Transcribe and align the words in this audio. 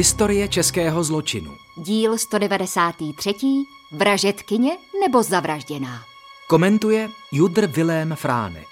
Historie 0.00 0.48
českého 0.48 1.04
zločinu. 1.04 1.56
Díl 1.76 2.18
193. 2.18 3.34
Vražetkyně 3.92 4.76
nebo 5.00 5.22
zavražděná. 5.22 6.04
Komentuje 6.48 7.08
Judr 7.32 7.66
Vilém 7.66 8.16
Fránek. 8.16 8.66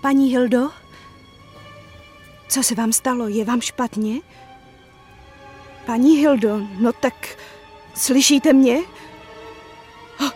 Paní 0.00 0.30
Hildo? 0.30 0.70
Co 2.48 2.62
se 2.62 2.74
vám 2.74 2.92
stalo? 2.92 3.28
Je 3.28 3.44
vám 3.44 3.60
špatně? 3.60 4.20
Paní 5.86 6.16
Hildo, 6.16 6.60
no 6.78 6.92
tak 6.92 7.38
slyšíte 7.94 8.52
mě? 8.52 8.78
Oh, 10.20 10.30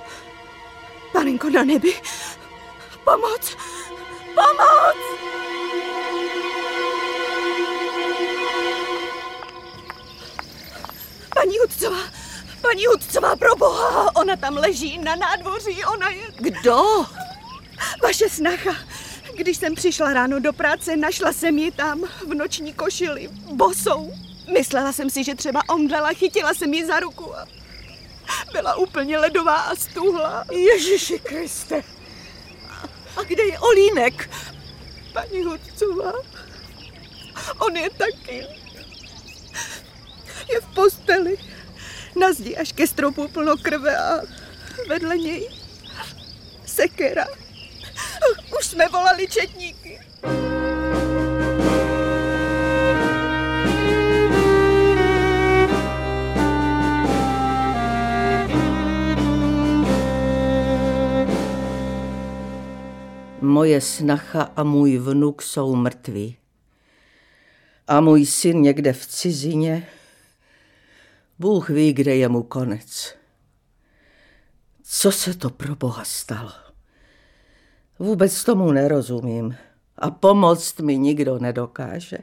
panenko 1.12 1.50
na 1.50 1.64
nebi, 1.64 1.94
pomoc, 3.10 3.56
pomoc! 4.34 4.96
Paní 11.34 11.58
Hudcová, 11.58 11.98
paní 12.60 12.86
Hudcová, 12.86 13.36
pro 13.36 13.56
boha, 13.56 14.16
ona 14.16 14.36
tam 14.36 14.56
leží 14.56 14.98
na 14.98 15.16
nádvoří, 15.16 15.84
ona 15.84 16.08
je... 16.08 16.26
Kdo? 16.36 17.06
Vaše 18.02 18.28
snacha. 18.28 18.76
Když 19.36 19.56
jsem 19.56 19.74
přišla 19.74 20.12
ráno 20.12 20.40
do 20.40 20.52
práce, 20.52 20.96
našla 20.96 21.32
jsem 21.32 21.58
ji 21.58 21.70
tam 21.70 22.04
v 22.26 22.34
noční 22.34 22.72
košili, 22.72 23.28
bosou. 23.52 24.12
Myslela 24.52 24.92
jsem 24.92 25.10
si, 25.10 25.24
že 25.24 25.34
třeba 25.34 25.62
omdlela, 25.68 26.08
chytila 26.08 26.54
jsem 26.54 26.74
ji 26.74 26.86
za 26.86 27.00
ruku 27.00 27.36
a 27.36 27.46
byla 28.52 28.74
úplně 28.74 29.18
ledová 29.18 29.54
a 29.54 29.76
stuhla. 29.76 30.44
Ježiši 30.50 31.18
Kriste. 31.18 31.82
Kde 33.30 33.42
je 33.42 33.58
Olínek? 33.58 34.30
Paní 35.12 35.42
Hudcová, 35.42 36.12
on 37.58 37.76
je 37.76 37.90
taky. 37.90 38.46
Je 40.52 40.60
v 40.60 40.74
posteli. 40.74 41.36
Na 42.20 42.32
zdi 42.32 42.56
až 42.56 42.72
ke 42.72 42.86
stropu 42.86 43.28
plno 43.28 43.56
krve 43.62 43.96
a 43.98 44.20
vedle 44.88 45.18
něj 45.18 45.50
sekera. 46.66 47.26
Už 48.58 48.66
jsme 48.66 48.88
volali 48.88 49.28
četníky. 49.28 50.00
Moje 63.60 63.80
snacha 63.80 64.42
a 64.42 64.62
můj 64.64 64.98
vnuk 64.98 65.42
jsou 65.42 65.74
mrtví. 65.76 66.36
A 67.88 68.00
můj 68.00 68.26
syn 68.26 68.62
někde 68.62 68.92
v 68.92 69.06
cizině. 69.06 69.88
Bůh 71.38 71.68
ví, 71.68 71.92
kde 71.92 72.16
je 72.16 72.28
mu 72.28 72.42
konec. 72.42 73.14
Co 74.82 75.12
se 75.12 75.34
to 75.34 75.50
pro 75.50 75.76
Boha 75.76 76.04
stalo? 76.04 76.52
Vůbec 77.98 78.44
tomu 78.44 78.72
nerozumím 78.72 79.56
a 79.98 80.10
pomoct 80.10 80.80
mi 80.80 80.98
nikdo 80.98 81.38
nedokáže. 81.38 82.18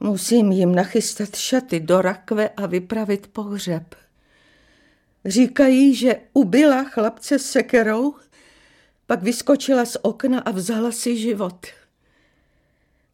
Musím 0.00 0.52
jim 0.52 0.74
nachystat 0.74 1.36
šaty 1.36 1.80
do 1.80 2.02
rakve 2.02 2.48
a 2.48 2.66
vypravit 2.66 3.26
pohřeb. 3.26 3.94
Říkají, 5.24 5.94
že 5.94 6.20
ubila 6.32 6.84
chlapce 6.84 7.38
sekerou, 7.38 8.14
pak 9.10 9.22
vyskočila 9.22 9.84
z 9.84 9.96
okna 10.02 10.40
a 10.40 10.50
vzala 10.50 10.92
si 10.92 11.16
život. 11.16 11.66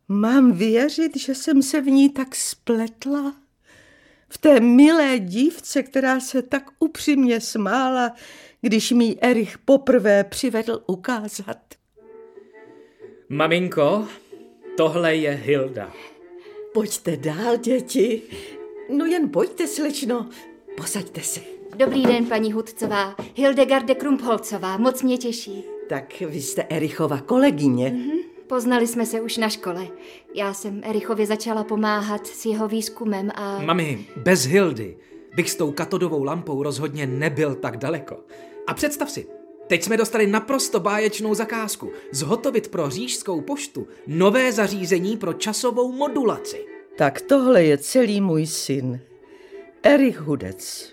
Mám 0.08 0.52
věřit, 0.52 1.16
že 1.16 1.34
jsem 1.34 1.62
se 1.62 1.80
v 1.80 1.86
ní 1.86 2.10
tak 2.10 2.36
spletla? 2.36 3.36
V 4.28 4.38
té 4.38 4.60
milé 4.60 5.18
dívce, 5.18 5.82
která 5.82 6.20
se 6.20 6.42
tak 6.42 6.70
upřímně 6.78 7.40
smála, 7.40 8.12
když 8.60 8.92
mi 8.92 9.16
Erich 9.20 9.58
poprvé 9.58 10.24
přivedl 10.24 10.82
ukázat. 10.86 11.58
Maminko, 13.28 14.08
tohle 14.76 15.16
je 15.16 15.30
Hilda. 15.30 15.92
Pojďte 16.74 17.16
dál, 17.16 17.56
děti. 17.56 18.22
No 18.90 19.04
jen 19.04 19.30
pojďte, 19.30 19.66
slečno. 19.66 20.28
Posaďte 20.76 21.20
se. 21.20 21.40
Dobrý 21.76 22.02
den, 22.02 22.26
paní 22.26 22.52
Hudcová. 22.52 23.16
Hildegarde 23.34 23.94
Krumpholcová, 23.94 24.76
moc 24.76 25.02
mě 25.02 25.18
těší. 25.18 25.75
Tak 25.88 26.20
vy 26.20 26.42
jste 26.42 26.62
Erichova 26.62 27.20
kolegyně. 27.20 27.90
Mm-hmm. 27.90 28.18
Poznali 28.46 28.86
jsme 28.86 29.06
se 29.06 29.20
už 29.20 29.36
na 29.36 29.48
škole. 29.48 29.88
Já 30.34 30.54
jsem 30.54 30.80
Erichovi 30.84 31.26
začala 31.26 31.64
pomáhat 31.64 32.26
s 32.26 32.46
jeho 32.46 32.68
výzkumem 32.68 33.30
a... 33.34 33.62
Mami, 33.62 34.06
bez 34.16 34.46
Hildy 34.46 34.96
bych 35.36 35.50
s 35.50 35.56
tou 35.56 35.72
katodovou 35.72 36.24
lampou 36.24 36.62
rozhodně 36.62 37.06
nebyl 37.06 37.54
tak 37.54 37.76
daleko. 37.76 38.16
A 38.66 38.74
představ 38.74 39.10
si, 39.10 39.26
teď 39.66 39.82
jsme 39.82 39.96
dostali 39.96 40.26
naprosto 40.26 40.80
báječnou 40.80 41.34
zakázku. 41.34 41.90
Zhotovit 42.10 42.68
pro 42.68 42.90
řížskou 42.90 43.40
poštu 43.40 43.86
nové 44.06 44.52
zařízení 44.52 45.16
pro 45.16 45.32
časovou 45.32 45.92
modulaci. 45.92 46.64
Tak 46.96 47.20
tohle 47.20 47.64
je 47.64 47.78
celý 47.78 48.20
můj 48.20 48.46
syn. 48.46 49.00
Erich 49.82 50.20
Hudec. 50.20 50.92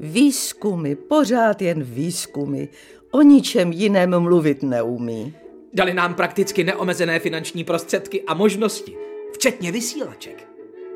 Výzkumy, 0.00 0.94
pořád 0.94 1.62
jen 1.62 1.82
výzkumy. 1.82 2.66
O 3.14 3.22
ničem 3.22 3.72
jiném 3.72 4.20
mluvit 4.20 4.62
neumí. 4.62 5.34
Dali 5.72 5.94
nám 5.94 6.14
prakticky 6.14 6.64
neomezené 6.64 7.18
finanční 7.18 7.64
prostředky 7.64 8.22
a 8.22 8.34
možnosti, 8.34 8.96
včetně 9.32 9.72
vysílaček. 9.72 10.48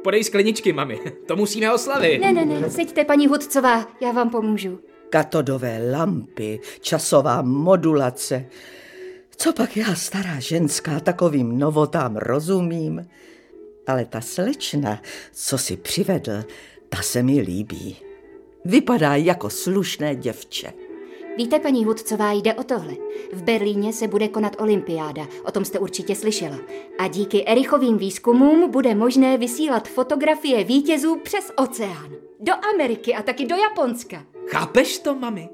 Podej 0.05 0.25
skleničky, 0.25 0.73
mami, 0.73 1.01
to 1.27 1.37
musíme 1.37 1.73
oslavit. 1.73 2.21
Ne, 2.21 2.33
ne, 2.33 2.45
ne, 2.45 2.71
seďte, 2.71 3.05
paní 3.05 3.27
Hudcová, 3.27 3.87
já 4.01 4.12
vám 4.12 4.31
pomůžu. 4.31 4.79
Katodové 5.11 5.91
lampy, 5.93 6.61
časová 6.81 7.43
modulace. 7.43 8.47
Co 9.37 9.53
pak 9.53 9.77
já, 9.77 9.95
stará 9.95 10.41
ženská, 10.41 11.00
takovým 11.00 11.59
novotám 11.59 12.17
rozumím? 12.17 13.06
Ale 13.87 14.05
ta 14.05 14.21
slečna, 14.21 15.03
co 15.33 15.59
si 15.59 15.77
přivedl, 15.77 16.45
ta 16.89 17.03
se 17.03 17.23
mi 17.23 17.41
líbí. 17.41 17.97
Vypadá 18.65 19.15
jako 19.15 19.50
slušné 19.50 20.17
děvče. 20.17 20.73
Víte, 21.38 21.59
paní 21.59 21.84
Hudcová, 21.84 22.32
jde 22.32 22.54
o 22.54 22.62
tohle. 22.62 22.94
V 23.32 23.43
Berlíně 23.43 23.93
se 23.93 24.09
bude 24.09 24.28
konat 24.28 24.56
olympiáda, 24.60 25.26
o 25.44 25.50
tom 25.50 25.65
jste 25.65 25.78
určitě 25.78 26.15
slyšela. 26.15 26.59
A 26.99 27.09
díky 27.09 27.44
Erichovým 27.44 27.99
výzkumům 27.99 28.71
bude 28.71 28.94
možné 28.94 29.38
vysílat 29.38 29.88
fotografie 29.88 30.65
vítězů 30.65 31.16
přes 31.16 31.53
oceán. 31.56 32.10
Do 32.41 32.53
Ameriky 32.75 33.15
a 33.15 33.22
taky 33.22 33.47
do 33.47 33.56
Japonska. 33.56 34.25
Chápeš 34.47 34.99
to, 34.99 35.15
mami? 35.15 35.49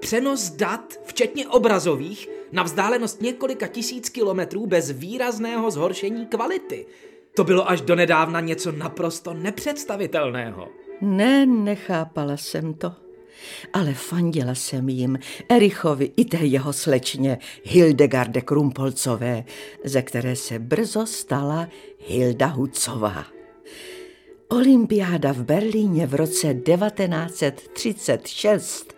Přenos 0.00 0.50
dat, 0.50 0.94
včetně 1.04 1.48
obrazových, 1.48 2.28
na 2.52 2.62
vzdálenost 2.62 3.22
několika 3.22 3.66
tisíc 3.66 4.08
kilometrů 4.08 4.66
bez 4.66 4.90
výrazného 4.90 5.70
zhoršení 5.70 6.26
kvality. 6.26 6.86
To 7.36 7.44
bylo 7.44 7.70
až 7.70 7.80
donedávna 7.80 8.40
něco 8.40 8.72
naprosto 8.72 9.34
nepředstavitelného. 9.34 10.68
Ne, 11.00 11.46
nechápala 11.46 12.36
jsem 12.36 12.74
to. 12.74 12.92
Ale 13.72 13.94
fandila 13.94 14.54
jsem 14.54 14.88
jim, 14.88 15.18
Erichovi 15.48 16.12
i 16.16 16.24
té 16.24 16.36
jeho 16.36 16.72
slečně 16.72 17.38
Hildegarde 17.64 18.40
Krumpolcové, 18.40 19.44
ze 19.84 20.02
které 20.02 20.36
se 20.36 20.58
brzo 20.58 21.06
stala 21.06 21.68
Hilda 21.98 22.46
Hucová. 22.46 23.26
Olympiáda 24.48 25.32
v 25.32 25.44
Berlíně 25.44 26.06
v 26.06 26.14
roce 26.14 26.54
1936 26.54 28.94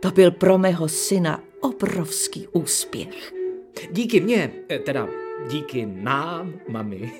to 0.00 0.10
byl 0.10 0.30
pro 0.30 0.58
mého 0.58 0.88
syna 0.88 1.42
obrovský 1.60 2.48
úspěch. 2.52 3.32
Díky 3.92 4.20
mně, 4.20 4.50
teda 4.84 5.25
díky 5.50 5.86
nám, 5.86 6.54
mami, 6.68 7.12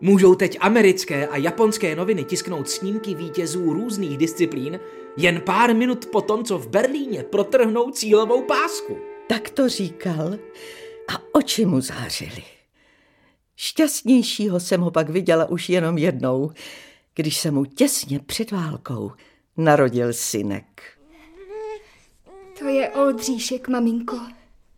můžou 0.00 0.34
teď 0.34 0.58
americké 0.60 1.26
a 1.26 1.36
japonské 1.36 1.96
noviny 1.96 2.24
tisknout 2.24 2.70
snímky 2.70 3.14
vítězů 3.14 3.72
různých 3.72 4.18
disciplín 4.18 4.80
jen 5.16 5.40
pár 5.40 5.74
minut 5.74 6.06
po 6.06 6.20
tom, 6.20 6.44
co 6.44 6.58
v 6.58 6.68
Berlíně 6.68 7.22
protrhnou 7.22 7.90
cílovou 7.90 8.42
pásku. 8.42 8.98
Tak 9.28 9.50
to 9.50 9.68
říkal 9.68 10.38
a 11.08 11.22
oči 11.32 11.66
mu 11.66 11.80
zářily. 11.80 12.42
Šťastnějšího 13.56 14.60
jsem 14.60 14.80
ho 14.80 14.90
pak 14.90 15.08
viděla 15.08 15.48
už 15.48 15.68
jenom 15.68 15.98
jednou, 15.98 16.50
když 17.14 17.40
se 17.40 17.50
mu 17.50 17.64
těsně 17.64 18.20
před 18.20 18.50
válkou 18.50 19.12
narodil 19.56 20.12
synek. 20.12 20.82
To 22.58 22.64
je 22.64 22.90
Oldříšek, 22.90 23.68
maminko. 23.68 24.20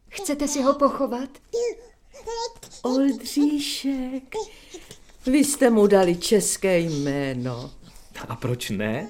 Chcete 0.08 0.48
si 0.48 0.62
ho 0.62 0.74
pochovat? 0.74 1.28
Oldříšek, 2.82 4.34
vy 5.26 5.38
jste 5.38 5.70
mu 5.70 5.86
dali 5.86 6.16
české 6.16 6.78
jméno. 6.78 7.70
A 8.28 8.36
proč 8.36 8.70
ne? 8.70 9.08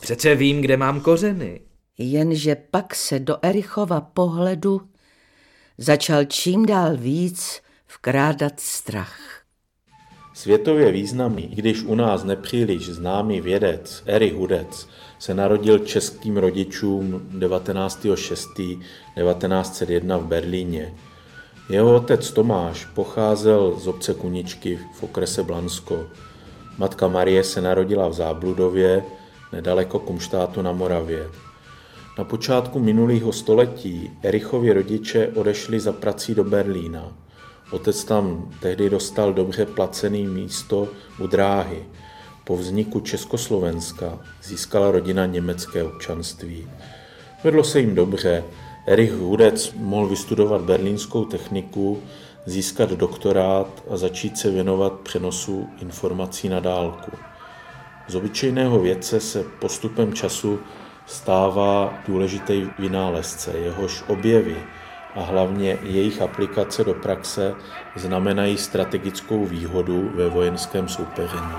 Přece 0.00 0.34
vím, 0.34 0.60
kde 0.60 0.76
mám 0.76 1.00
kořeny. 1.00 1.60
Jenže 1.98 2.56
pak 2.70 2.94
se 2.94 3.18
do 3.18 3.36
Erichova 3.42 4.00
pohledu 4.00 4.80
začal 5.78 6.24
čím 6.24 6.66
dál 6.66 6.96
víc 6.96 7.62
vkrádat 7.86 8.60
strach. 8.60 9.42
Světově 10.34 10.92
významný, 10.92 11.52
i 11.52 11.56
když 11.56 11.82
u 11.82 11.94
nás 11.94 12.24
nepříliš 12.24 12.86
známý 12.86 13.40
vědec 13.40 14.02
Erich 14.06 14.34
Hudec 14.34 14.88
se 15.18 15.34
narodil 15.34 15.78
českým 15.78 16.36
rodičům 16.36 17.28
19.6.1901 17.38 20.18
v 20.18 20.26
Berlíně. 20.26 20.94
Jeho 21.68 21.96
otec 21.96 22.30
Tomáš 22.30 22.84
pocházel 22.84 23.74
z 23.78 23.86
obce 23.86 24.14
Kuničky 24.14 24.78
v 24.94 25.02
okrese 25.02 25.42
Blansko. 25.42 26.06
Matka 26.78 27.08
Marie 27.08 27.44
se 27.44 27.60
narodila 27.60 28.08
v 28.08 28.12
Zábludově, 28.12 29.04
nedaleko 29.52 29.98
Kumštátu 29.98 30.62
na 30.62 30.72
Moravě. 30.72 31.26
Na 32.18 32.24
počátku 32.24 32.78
minulého 32.78 33.32
století 33.32 34.10
Erichovi 34.22 34.72
rodiče 34.72 35.28
odešli 35.34 35.80
za 35.80 35.92
prací 35.92 36.34
do 36.34 36.44
Berlína. 36.44 37.12
Otec 37.70 38.04
tam 38.04 38.50
tehdy 38.60 38.90
dostal 38.90 39.32
dobře 39.32 39.66
placený 39.66 40.26
místo 40.26 40.88
u 41.20 41.26
dráhy. 41.26 41.84
Po 42.44 42.56
vzniku 42.56 43.00
Československa 43.00 44.18
získala 44.42 44.90
rodina 44.90 45.26
německé 45.26 45.84
občanství. 45.84 46.70
Vedlo 47.44 47.64
se 47.64 47.80
jim 47.80 47.94
dobře. 47.94 48.44
Erich 48.88 49.12
Hudec 49.12 49.72
mohl 49.72 50.06
vystudovat 50.06 50.60
berlínskou 50.60 51.24
techniku, 51.24 52.02
získat 52.46 52.90
doktorát 52.90 53.82
a 53.90 53.96
začít 53.96 54.38
se 54.38 54.50
věnovat 54.50 54.92
přenosu 54.92 55.68
informací 55.80 56.48
na 56.48 56.60
dálku. 56.60 57.10
Z 58.08 58.14
obyčejného 58.14 58.80
vědce 58.80 59.20
se 59.20 59.44
postupem 59.60 60.14
času 60.14 60.58
stává 61.06 61.94
důležitý 62.06 62.66
vynálezce, 62.78 63.58
jehož 63.58 64.04
objevy 64.06 64.56
a 65.14 65.20
hlavně 65.20 65.78
jejich 65.82 66.22
aplikace 66.22 66.84
do 66.84 66.94
praxe 66.94 67.54
znamenají 67.96 68.58
strategickou 68.58 69.44
výhodu 69.44 70.10
ve 70.14 70.28
vojenském 70.28 70.88
soupeření. 70.88 71.56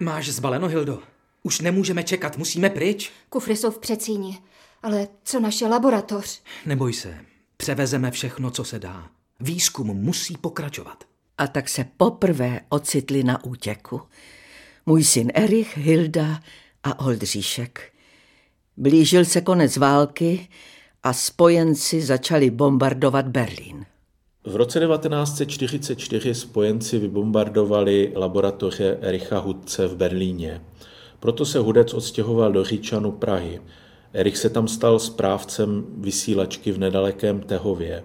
Máš 0.00 0.28
zbaleno, 0.28 0.68
Hildo? 0.68 1.13
Už 1.46 1.60
nemůžeme 1.60 2.02
čekat, 2.04 2.38
musíme 2.38 2.70
pryč. 2.70 3.12
Kufry 3.28 3.56
jsou 3.56 3.70
v 3.70 3.78
přecíni. 3.78 4.38
Ale 4.82 5.08
co 5.24 5.40
naše 5.40 5.66
laboratoř? 5.66 6.42
Neboj 6.66 6.92
se, 6.92 7.18
převezeme 7.56 8.10
všechno, 8.10 8.50
co 8.50 8.64
se 8.64 8.78
dá. 8.78 9.08
Výzkum 9.40 9.86
musí 9.86 10.36
pokračovat. 10.36 11.04
A 11.38 11.46
tak 11.46 11.68
se 11.68 11.86
poprvé 11.96 12.60
ocitli 12.68 13.22
na 13.22 13.44
útěku. 13.44 14.00
Můj 14.86 15.04
syn 15.04 15.30
Erich, 15.34 15.78
Hilda 15.78 16.40
a 16.84 17.00
Oldříšek. 17.00 17.92
Blížil 18.76 19.24
se 19.24 19.40
konec 19.40 19.76
války 19.76 20.48
a 21.02 21.12
spojenci 21.12 22.02
začali 22.02 22.50
bombardovat 22.50 23.28
Berlín. 23.28 23.86
V 24.46 24.56
roce 24.56 24.80
1944 24.80 26.34
spojenci 26.34 26.98
vybombardovali 26.98 28.12
laboratoře 28.16 28.98
Ericha 29.00 29.38
Hudce 29.38 29.88
v 29.88 29.96
Berlíně. 29.96 30.60
Proto 31.24 31.44
se 31.44 31.58
Hudec 31.58 31.94
odstěhoval 31.94 32.52
do 32.52 32.64
Říčanu 32.64 33.12
Prahy. 33.12 33.60
Erich 34.12 34.36
se 34.36 34.50
tam 34.50 34.68
stal 34.68 34.98
správcem 34.98 35.84
vysílačky 35.88 36.72
v 36.72 36.78
nedalekém 36.78 37.40
Tehově. 37.40 38.04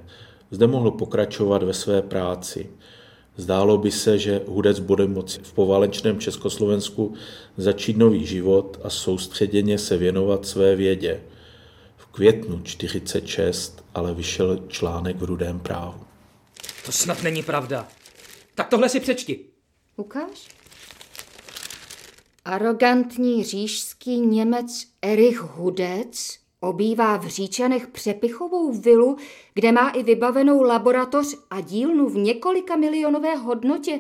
Zde 0.52 0.68
mohl 0.68 0.92
pokračovat 0.92 1.64
ve 1.64 1.74
své 1.74 2.02
práci. 2.02 2.70
Zdálo 3.36 3.78
by 3.78 3.92
se, 3.92 4.18
že 4.18 4.42
Hudec 4.48 4.80
bude 4.80 5.08
moci 5.08 5.40
v 5.44 5.54
poválečném 5.54 6.20
Československu 6.20 7.14
začít 7.58 7.98
nový 7.98 8.26
život 8.26 8.80
a 8.84 8.90
soustředěně 8.90 9.78
se 9.78 9.98
věnovat 9.98 10.46
své 10.46 10.76
vědě. 10.76 11.22
V 11.98 12.06
květnu 12.06 12.62
46 12.64 13.84
ale 13.96 14.14
vyšel 14.14 14.60
článek 14.68 15.16
v 15.16 15.24
Rudém 15.24 15.60
právu. 15.60 16.00
To 16.86 16.92
snad 16.92 17.24
není 17.24 17.44
pravda. 17.44 17.88
Tak 18.56 18.70
tohle 18.70 18.90
si 18.90 19.00
přečti. 19.00 19.46
Ukáž? 19.96 20.59
Arogantní 22.50 23.44
říšský 23.44 24.20
Němec 24.20 24.88
Erich 25.02 25.40
Hudec 25.42 26.40
Obývá 26.60 27.18
v 27.18 27.28
Říčanech 27.28 27.88
přepichovou 27.88 28.72
vilu, 28.72 29.18
kde 29.54 29.72
má 29.72 29.90
i 29.90 30.04
vybavenou 30.04 30.62
laboratoř 30.62 31.28
a 31.50 31.62
dílnu 31.62 32.10
v 32.10 32.16
několika 32.16 32.76
milionové 32.76 33.36
hodnotě. 33.36 34.00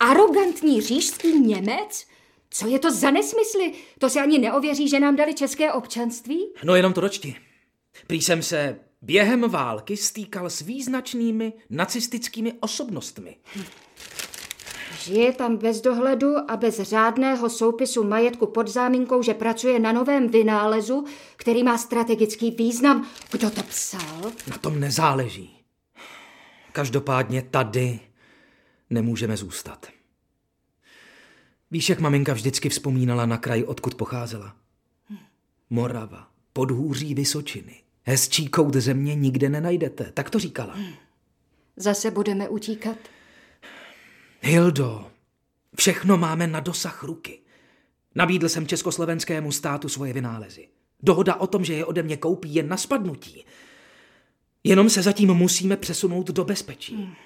Arogantní 0.00 0.80
říšský 0.80 1.40
Němec? 1.40 2.06
Co 2.50 2.68
je 2.68 2.78
to 2.78 2.90
za 2.90 3.10
nesmysly? 3.10 3.72
To 3.98 4.10
se 4.10 4.20
ani 4.20 4.38
neověří, 4.38 4.88
že 4.88 5.00
nám 5.00 5.16
dali 5.16 5.34
české 5.34 5.72
občanství? 5.72 6.46
No 6.64 6.74
jenom 6.74 6.92
to 6.92 7.00
dočti. 7.00 7.36
Prý 8.06 8.22
jsem 8.22 8.42
se 8.42 8.80
během 9.02 9.50
války 9.50 9.96
stýkal 9.96 10.50
s 10.50 10.60
význačnými 10.60 11.52
nacistickými 11.70 12.52
osobnostmi. 12.60 13.36
Hm. 13.56 13.62
Žije 15.00 15.32
tam 15.32 15.56
bez 15.56 15.80
dohledu 15.80 16.50
a 16.50 16.56
bez 16.56 16.80
řádného 16.80 17.50
soupisu 17.50 18.04
majetku 18.04 18.46
pod 18.46 18.68
záminkou, 18.68 19.22
že 19.22 19.34
pracuje 19.34 19.78
na 19.78 19.92
novém 19.92 20.28
vynálezu, 20.28 21.04
který 21.36 21.62
má 21.62 21.78
strategický 21.78 22.50
význam. 22.50 23.06
Kdo 23.30 23.50
to 23.50 23.62
psal? 23.62 24.32
Na 24.50 24.58
tom 24.58 24.80
nezáleží. 24.80 25.56
Každopádně 26.72 27.42
tady 27.42 28.00
nemůžeme 28.90 29.36
zůstat. 29.36 29.86
Víš, 31.70 31.88
jak 31.88 32.00
maminka 32.00 32.32
vždycky 32.32 32.68
vzpomínala 32.68 33.26
na 33.26 33.38
kraj, 33.38 33.64
odkud 33.66 33.94
pocházela? 33.94 34.56
Morava, 35.70 36.28
podhůří 36.52 37.14
Vysočiny. 37.14 37.76
Hezčí 38.02 38.48
kout 38.48 38.74
země 38.74 39.14
nikde 39.14 39.48
nenajdete, 39.48 40.12
tak 40.14 40.30
to 40.30 40.38
říkala. 40.38 40.76
Zase 41.76 42.10
budeme 42.10 42.48
utíkat? 42.48 42.96
Hildo, 44.42 45.06
všechno 45.76 46.16
máme 46.16 46.46
na 46.46 46.60
dosah 46.60 47.02
ruky. 47.02 47.38
Nabídl 48.14 48.48
jsem 48.48 48.66
československému 48.66 49.52
státu 49.52 49.88
svoje 49.88 50.12
vynálezy. 50.12 50.68
Dohoda 51.02 51.34
o 51.34 51.46
tom, 51.46 51.64
že 51.64 51.74
je 51.74 51.84
ode 51.84 52.02
mě 52.02 52.16
koupí, 52.16 52.54
je 52.54 52.62
na 52.62 52.76
spadnutí. 52.76 53.44
Jenom 54.64 54.90
se 54.90 55.02
zatím 55.02 55.34
musíme 55.34 55.76
přesunout 55.76 56.30
do 56.30 56.44
bezpečí. 56.44 57.16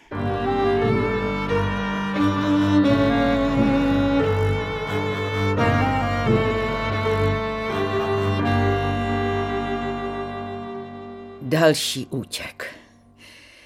Další 11.43 12.07
útěk. 12.07 12.75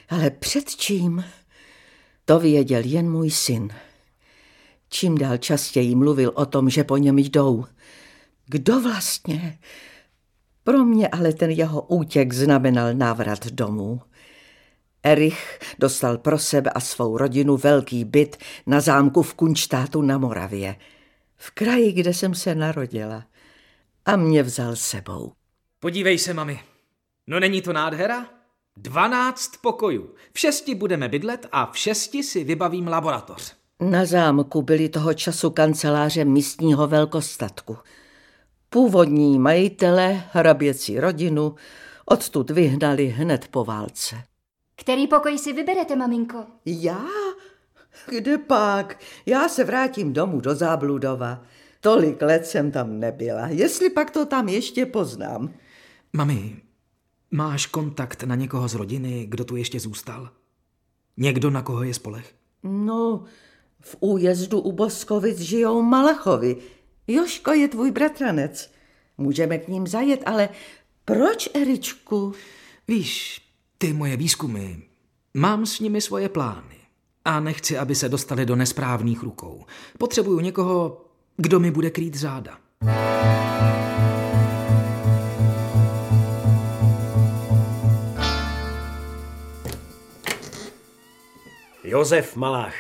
Ale 0.09 0.31
před 0.31 0.77
čím? 0.77 1.25
To 2.29 2.39
věděl 2.39 2.83
jen 2.85 3.11
můj 3.11 3.31
syn. 3.31 3.69
Čím 4.89 5.19
dál 5.19 5.37
častěji 5.37 5.95
mluvil 5.95 6.33
o 6.35 6.47
tom, 6.47 6.71
že 6.71 6.85
po 6.85 6.97
něm 6.97 7.19
jdou. 7.19 7.65
Kdo 8.47 8.81
vlastně? 8.81 9.59
Pro 10.65 10.85
mě 10.85 11.09
ale 11.09 11.33
ten 11.33 11.51
jeho 11.51 11.83
útěk 11.83 12.33
znamenal 12.33 12.95
návrat 12.95 13.47
domů. 13.47 14.01
Erich 15.03 15.59
dostal 15.79 16.19
pro 16.19 16.39
sebe 16.39 16.71
a 16.71 16.81
svou 16.81 17.19
rodinu 17.19 17.57
velký 17.57 18.05
byt 18.05 18.37
na 18.67 18.81
zámku 18.81 19.23
v 19.23 19.35
Kunštátu 19.35 20.03
na 20.03 20.19
Moravě, 20.19 20.77
v 21.37 21.51
kraji, 21.51 21.93
kde 21.93 22.15
jsem 22.15 22.35
se 22.35 22.55
narodila. 22.55 23.25
A 24.07 24.17
mě 24.17 24.43
vzal 24.43 24.77
sebou. 24.77 25.33
Podívej 25.81 26.19
se, 26.19 26.35
mami. 26.35 26.61
No 27.27 27.41
není 27.41 27.63
to 27.63 27.73
nádhera? 27.73 28.38
Dvanáct 28.81 29.57
pokojů. 29.61 30.15
V 30.33 30.39
šesti 30.39 30.75
budeme 30.75 31.09
bydlet 31.09 31.47
a 31.53 31.67
v 31.73 31.79
šesti 31.79 32.23
si 32.23 32.45
vybavím 32.45 32.89
laboratoř. 32.89 33.55
Na 33.81 34.05
zámku 34.05 34.63
byly 34.63 34.89
toho 34.89 35.15
času 35.15 35.51
kanceláře 35.51 36.25
místního 36.25 36.87
velkostatku. 36.87 37.77
Původní 38.71 39.39
majitele, 39.39 40.23
hraběcí 40.33 41.01
rodinu, 41.01 41.55
odtud 42.05 42.51
vyhnali 42.51 43.07
hned 43.07 43.49
po 43.49 43.65
válce. 43.65 44.17
Který 44.77 45.07
pokoj 45.07 45.39
si 45.39 45.53
vyberete, 45.53 45.97
maminko? 45.97 46.45
Já? 46.67 47.05
Kde 48.09 48.39
pak? 48.39 49.01
Já 49.27 49.49
se 49.49 49.65
vrátím 49.65 50.13
domů 50.13 50.41
do 50.41 50.55
Zábludova. 50.55 51.43
Tolik 51.81 52.23
let 52.23 52.47
jsem 52.47 52.71
tam 52.71 53.01
nebyla. 53.01 53.49
Jestli 53.49 53.91
pak 53.91 54.11
to 54.11 54.27
tam 54.27 54.49
ještě 54.49 54.87
poznám. 54.87 55.55
Mami, 56.13 56.57
Máš 57.31 57.67
kontakt 57.67 58.23
na 58.23 58.35
někoho 58.35 58.69
z 58.69 58.75
rodiny, 58.75 59.27
kdo 59.29 59.45
tu 59.45 59.57
ještě 59.57 59.81
zůstal? 59.81 60.31
Někdo, 61.17 61.51
na 61.51 61.63
koho 61.63 61.83
je 61.83 61.95
spolech? 61.95 62.35
No, 62.63 63.25
v 63.81 63.97
újezdu 64.01 64.61
u 64.61 64.73
Boskovic 64.73 65.39
žijou 65.39 65.83
Malachovi. 65.83 66.57
Joško 67.07 67.53
je 67.53 67.69
tvůj 67.69 67.91
bratranec. 67.91 68.71
Můžeme 69.19 69.59
k 69.59 69.69
ním 69.69 69.87
zajet, 69.87 70.23
ale 70.27 70.49
proč, 71.05 71.49
Eričku? 71.55 72.33
Víš, 72.89 73.43
ty 73.79 73.93
moje 73.93 74.17
výzkumy, 74.17 74.77
mám 75.35 75.67
s 75.67 75.81
nimi 75.81 76.01
svoje 76.01 76.29
plány 76.29 76.77
a 77.25 77.41
nechci, 77.41 77.79
aby 77.79 77.95
se 77.95 78.09
dostali 78.09 78.47
do 78.47 78.57
nesprávných 78.57 79.23
rukou. 79.23 79.65
Potřebuju 79.99 80.41
někoho, 80.41 81.05
kdo 81.37 81.61
mi 81.61 81.71
bude 81.71 81.91
krýt 81.91 82.15
záda. 82.15 82.59
Josef 91.89 92.37
Malach. 92.37 92.75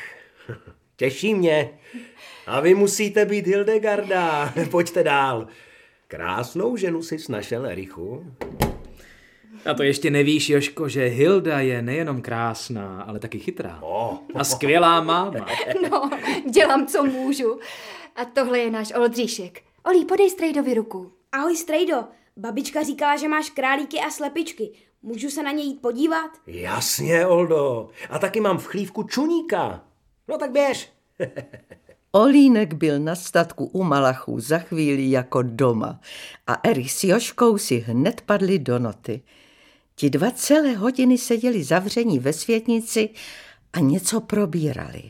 Těší 0.97 1.35
mě. 1.35 1.71
A 2.47 2.61
vy 2.61 2.75
musíte 2.75 3.25
být 3.25 3.47
Hildegarda. 3.47 4.55
Pojďte 4.71 5.03
dál. 5.03 5.49
Krásnou 6.09 6.77
ženu 6.77 7.03
si 7.03 7.17
našel, 7.29 7.67
Erichu. 7.67 8.35
A 9.67 9.75
to 9.75 9.83
ještě 9.83 10.11
nevíš, 10.11 10.49
Joško, 10.49 10.89
že 10.89 11.07
Hilda 11.07 11.61
je 11.61 11.83
nejenom 11.83 12.23
krásná, 12.23 13.03
ale 13.03 13.19
taky 13.19 13.39
chytrá. 13.39 13.79
Oh. 13.83 14.17
A 14.35 14.45
skvělá 14.45 15.01
máma. 15.01 15.47
No, 15.91 16.11
dělám, 16.51 16.87
co 16.87 17.05
můžu. 17.05 17.59
A 18.17 18.25
tohle 18.25 18.59
je 18.59 18.71
náš 18.71 18.93
Oldříšek. 18.93 19.63
Olí, 19.85 20.05
podej 20.05 20.31
Strejdovi 20.31 20.75
ruku. 20.75 21.13
Ahoj, 21.33 21.57
Strejdo. 21.57 22.05
Babička 22.37 22.83
říkala, 22.83 23.17
že 23.17 23.29
máš 23.29 23.51
králíky 23.51 23.99
a 23.99 24.11
slepičky. 24.11 24.73
Můžu 25.03 25.31
se 25.31 25.43
na 25.43 25.51
ně 25.51 25.63
jít 25.63 25.81
podívat? 25.81 26.31
Jasně, 26.47 27.27
Oldo. 27.27 27.91
A 28.11 28.19
taky 28.19 28.41
mám 28.41 28.59
v 28.59 28.67
chlívku 28.67 29.03
čuníka. 29.03 29.85
No 30.29 30.39
tak 30.39 30.51
běž. 30.51 30.93
Olínek 32.13 32.75
byl 32.75 32.99
na 32.99 33.15
statku 33.15 33.67
u 33.67 33.83
Malachů 33.83 34.41
za 34.41 34.59
chvíli 34.59 35.11
jako 35.11 35.43
doma 35.43 36.01
a 36.47 36.55
Erich 36.69 36.93
s 36.93 37.05
Joškou 37.05 37.59
si 37.59 37.79
hned 37.79 38.21
padli 38.21 38.59
do 38.59 38.79
noty. 38.79 39.23
Ti 39.95 40.11
dva 40.11 40.31
celé 40.31 40.77
hodiny 40.77 41.19
seděli 41.19 41.65
zavření 41.65 42.19
ve 42.19 42.33
světnici 42.33 43.11
a 43.73 43.79
něco 43.79 44.21
probírali. 44.21 45.03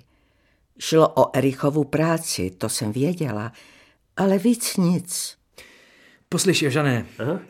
Šlo 0.78 1.08
o 1.08 1.36
Erichovu 1.36 1.84
práci, 1.84 2.50
to 2.50 2.68
jsem 2.68 2.92
věděla, 2.92 3.52
ale 4.16 4.38
víc 4.38 4.76
nic. 4.76 5.37
Poslyš, 6.28 6.62
Jožané, 6.62 7.06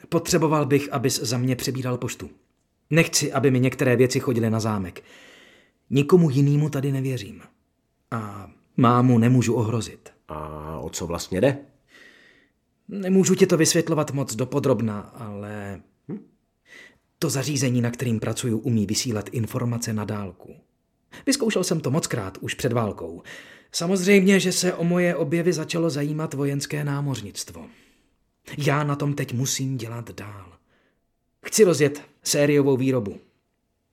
potřeboval 0.09 0.67
bych, 0.67 0.93
abys 0.93 1.21
za 1.21 1.39
mě 1.39 1.57
přebíral 1.57 1.99
poštu. 1.99 2.31
Nechci, 2.91 3.33
aby 3.33 3.51
mi 3.51 3.61
některé 3.61 3.97
věci 3.97 4.21
chodily 4.21 4.51
na 4.51 4.61
zámek. 4.61 5.03
Nikomu 5.91 6.31
jinému 6.31 6.71
tady 6.71 6.93
nevěřím. 6.93 7.43
A 8.11 8.51
mámu 8.77 9.19
nemůžu 9.19 9.55
ohrozit. 9.55 10.13
A 10.29 10.79
o 10.79 10.91
co 10.91 11.07
vlastně 11.07 11.41
jde? 11.41 11.59
Nemůžu 12.89 13.35
ti 13.35 13.47
to 13.47 13.57
vysvětlovat 13.57 14.11
moc 14.11 14.35
dopodrobna, 14.35 15.01
ale 15.01 15.81
to 17.19 17.31
zařízení, 17.31 17.81
na 17.81 17.91
kterým 17.91 18.21
pracuju, 18.21 18.59
umí 18.59 18.87
vysílat 18.87 19.29
informace 19.33 19.93
na 19.93 20.05
dálku. 20.05 20.57
Vyzkoušel 21.27 21.65
jsem 21.65 21.81
to 21.81 21.91
mockrát 21.91 22.39
už 22.39 22.55
před 22.55 22.73
válkou. 22.73 23.23
Samozřejmě, 23.73 24.41
že 24.41 24.53
se 24.53 24.75
o 24.75 24.85
moje 24.85 25.17
objevy 25.17 25.53
začalo 25.53 25.91
zajímat 25.91 26.35
vojenské 26.35 26.85
námořnictvo. 26.85 27.67
Já 28.59 28.85
na 28.85 28.97
tom 28.97 29.15
teď 29.15 29.33
musím 29.33 29.77
dělat 29.77 30.11
dál. 30.11 30.53
Chci 31.47 31.65
rozjet 31.65 32.03
sériovou 32.23 32.77
výrobu. 32.77 33.21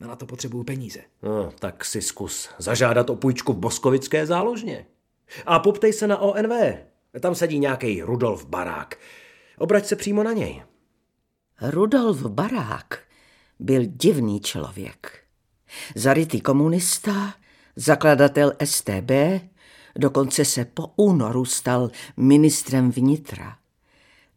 A 0.01 0.07
na 0.07 0.15
to 0.15 0.25
potřebuju 0.25 0.63
peníze. 0.63 0.99
No, 1.23 1.51
tak 1.59 1.85
si 1.85 2.01
zkus 2.01 2.49
zažádat 2.57 3.09
o 3.09 3.15
půjčku 3.15 3.53
v 3.53 3.57
Boskovické 3.57 4.25
záložně. 4.25 4.85
A 5.45 5.59
poptej 5.59 5.93
se 5.93 6.07
na 6.07 6.17
ONV. 6.17 6.51
Tam 7.19 7.35
sedí 7.35 7.59
nějaký 7.59 8.01
Rudolf 8.01 8.45
Barák. 8.45 8.99
Obrať 9.57 9.85
se 9.85 9.95
přímo 9.95 10.23
na 10.23 10.33
něj. 10.33 10.63
Rudolf 11.61 12.25
Barák 12.25 12.99
byl 13.59 13.81
divný 13.85 14.39
člověk. 14.39 15.19
Zarytý 15.95 16.41
komunista, 16.41 17.33
zakladatel 17.75 18.53
STB, 18.65 19.11
dokonce 19.95 20.45
se 20.45 20.65
po 20.65 20.87
únoru 20.95 21.45
stal 21.45 21.89
ministrem 22.17 22.91
vnitra. 22.91 23.57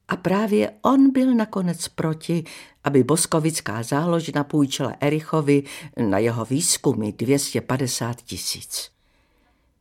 A 0.08 0.16
právě 0.16 0.72
on 0.82 1.12
byl 1.12 1.34
nakonec 1.34 1.88
proti, 1.88 2.44
aby 2.84 3.04
Boskovická 3.04 3.82
záložna 3.82 4.44
půjčila 4.44 4.94
Erichovi 5.00 5.62
na 5.96 6.18
jeho 6.18 6.44
výzkumy 6.44 7.12
250 7.12 8.22
tisíc. 8.22 8.90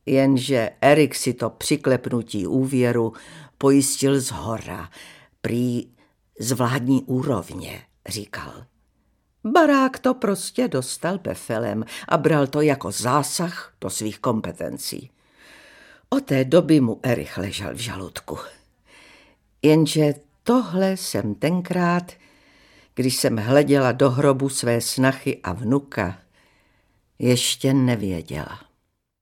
Jenže 0.05 0.69
Erik 0.81 1.15
si 1.15 1.33
to 1.33 1.49
přiklepnutí 1.49 2.47
úvěru 2.47 3.13
pojistil 3.57 4.21
z 4.21 4.31
hora, 4.31 4.89
prý 5.41 5.87
z 6.39 6.51
vládní 6.51 7.03
úrovně, 7.03 7.81
říkal. 8.07 8.65
Barák 9.43 9.99
to 9.99 10.13
prostě 10.13 10.67
dostal 10.67 11.17
befelem 11.17 11.85
a 12.07 12.17
bral 12.17 12.47
to 12.47 12.61
jako 12.61 12.91
zásah 12.91 13.73
do 13.81 13.89
svých 13.89 14.19
kompetencí. 14.19 15.11
O 16.09 16.19
té 16.19 16.45
doby 16.45 16.79
mu 16.79 16.99
Erich 17.03 17.37
ležel 17.37 17.73
v 17.73 17.77
žaludku. 17.77 18.37
Jenže 19.61 20.13
tohle 20.43 20.97
jsem 20.97 21.35
tenkrát, 21.35 22.11
když 22.95 23.17
jsem 23.17 23.37
hleděla 23.37 23.91
do 23.91 24.09
hrobu 24.09 24.49
své 24.49 24.81
snachy 24.81 25.39
a 25.43 25.53
vnuka, 25.53 26.19
ještě 27.19 27.73
nevěděla. 27.73 28.59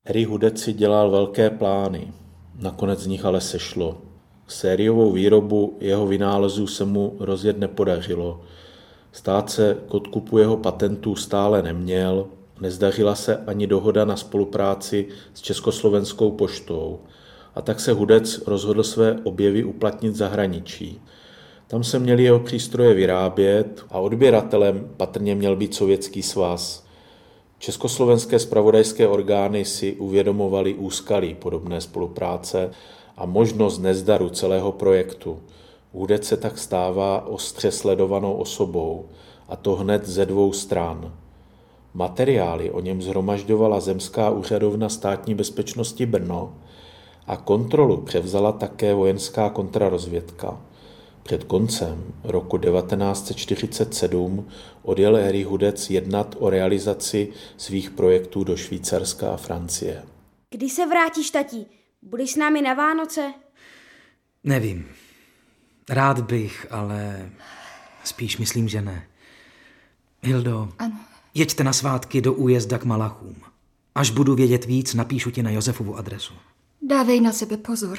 Harry 0.07 0.23
Hudec 0.23 0.61
si 0.61 0.73
dělal 0.73 1.11
velké 1.11 1.49
plány, 1.49 2.13
nakonec 2.55 2.99
z 2.99 3.07
nich 3.07 3.25
ale 3.25 3.41
sešlo. 3.41 4.01
Sériovou 4.47 5.11
výrobu 5.11 5.77
jeho 5.81 6.07
vynálezů 6.07 6.67
se 6.67 6.85
mu 6.85 7.17
rozjet 7.19 7.57
nepodařilo. 7.57 8.41
Stát 9.11 9.49
se 9.49 9.77
k 9.87 9.93
odkupu 9.93 10.37
jeho 10.37 10.57
patentů 10.57 11.15
stále 11.15 11.61
neměl, 11.61 12.27
nezdařila 12.61 13.15
se 13.15 13.37
ani 13.37 13.67
dohoda 13.67 14.05
na 14.05 14.15
spolupráci 14.15 15.07
s 15.33 15.41
Československou 15.41 16.31
poštou 16.31 16.99
a 17.55 17.61
tak 17.61 17.79
se 17.79 17.93
Hudec 17.93 18.47
rozhodl 18.47 18.83
své 18.83 19.19
objevy 19.23 19.63
uplatnit 19.63 20.15
zahraničí. 20.15 21.01
Tam 21.67 21.83
se 21.83 21.99
měli 21.99 22.23
jeho 22.23 22.39
přístroje 22.39 22.93
vyrábět 22.93 23.85
a 23.89 23.99
odběratelem 23.99 24.89
patrně 24.97 25.35
měl 25.35 25.55
být 25.55 25.75
Sovětský 25.75 26.21
svaz. 26.21 26.85
Československé 27.59 28.39
spravodajské 28.39 29.07
orgány 29.07 29.65
si 29.65 29.93
uvědomovali 29.93 30.73
úskalí 30.73 31.35
podobné 31.35 31.81
spolupráce 31.81 32.71
a 33.17 33.25
možnost 33.25 33.79
nezdaru 33.79 34.29
celého 34.29 34.71
projektu. 34.71 35.39
Hudec 35.93 36.25
se 36.25 36.37
tak 36.37 36.57
stává 36.57 37.27
ostře 37.27 37.71
sledovanou 37.71 38.33
osobou, 38.33 39.05
a 39.49 39.55
to 39.55 39.75
hned 39.75 40.07
ze 40.07 40.25
dvou 40.25 40.53
stran. 40.53 41.13
Materiály 41.93 42.71
o 42.71 42.79
něm 42.79 43.01
zhromažďovala 43.01 43.79
Zemská 43.79 44.29
úřadovna 44.29 44.89
státní 44.89 45.35
bezpečnosti 45.35 46.05
Brno 46.05 46.53
a 47.27 47.37
kontrolu 47.37 47.97
převzala 48.01 48.51
také 48.51 48.93
vojenská 48.93 49.49
kontrarozvědka. 49.49 50.61
Před 51.23 51.43
koncem 51.43 52.03
roku 52.23 52.57
1947 52.57 54.47
odjel 54.81 55.15
Harry 55.15 55.43
Hudec 55.43 55.89
jednat 55.89 56.35
o 56.39 56.49
realizaci 56.49 57.33
svých 57.57 57.89
projektů 57.89 58.43
do 58.43 58.57
Švýcarska 58.57 59.33
a 59.33 59.37
Francie. 59.37 60.03
Kdy 60.49 60.69
se 60.69 60.85
vrátíš, 60.85 61.29
tatí? 61.31 61.65
Budeš 62.01 62.31
s 62.31 62.35
námi 62.35 62.61
na 62.61 62.73
Vánoce? 62.73 63.33
Nevím. 64.43 64.85
Rád 65.89 66.19
bych, 66.21 66.67
ale 66.71 67.29
spíš 68.03 68.37
myslím, 68.37 68.67
že 68.67 68.81
ne. 68.81 69.07
Hildo, 70.23 70.69
Ano. 70.79 70.99
jeďte 71.33 71.63
na 71.63 71.73
svátky 71.73 72.21
do 72.21 72.33
újezda 72.33 72.77
k 72.77 72.85
Malachům. 72.85 73.35
Až 73.95 74.09
budu 74.09 74.35
vědět 74.35 74.65
víc, 74.65 74.93
napíšu 74.93 75.31
ti 75.31 75.43
na 75.43 75.51
Josefovu 75.51 75.97
adresu. 75.97 76.33
Dávej 76.85 77.21
na 77.21 77.31
sebe 77.33 77.57
pozor. 77.57 77.97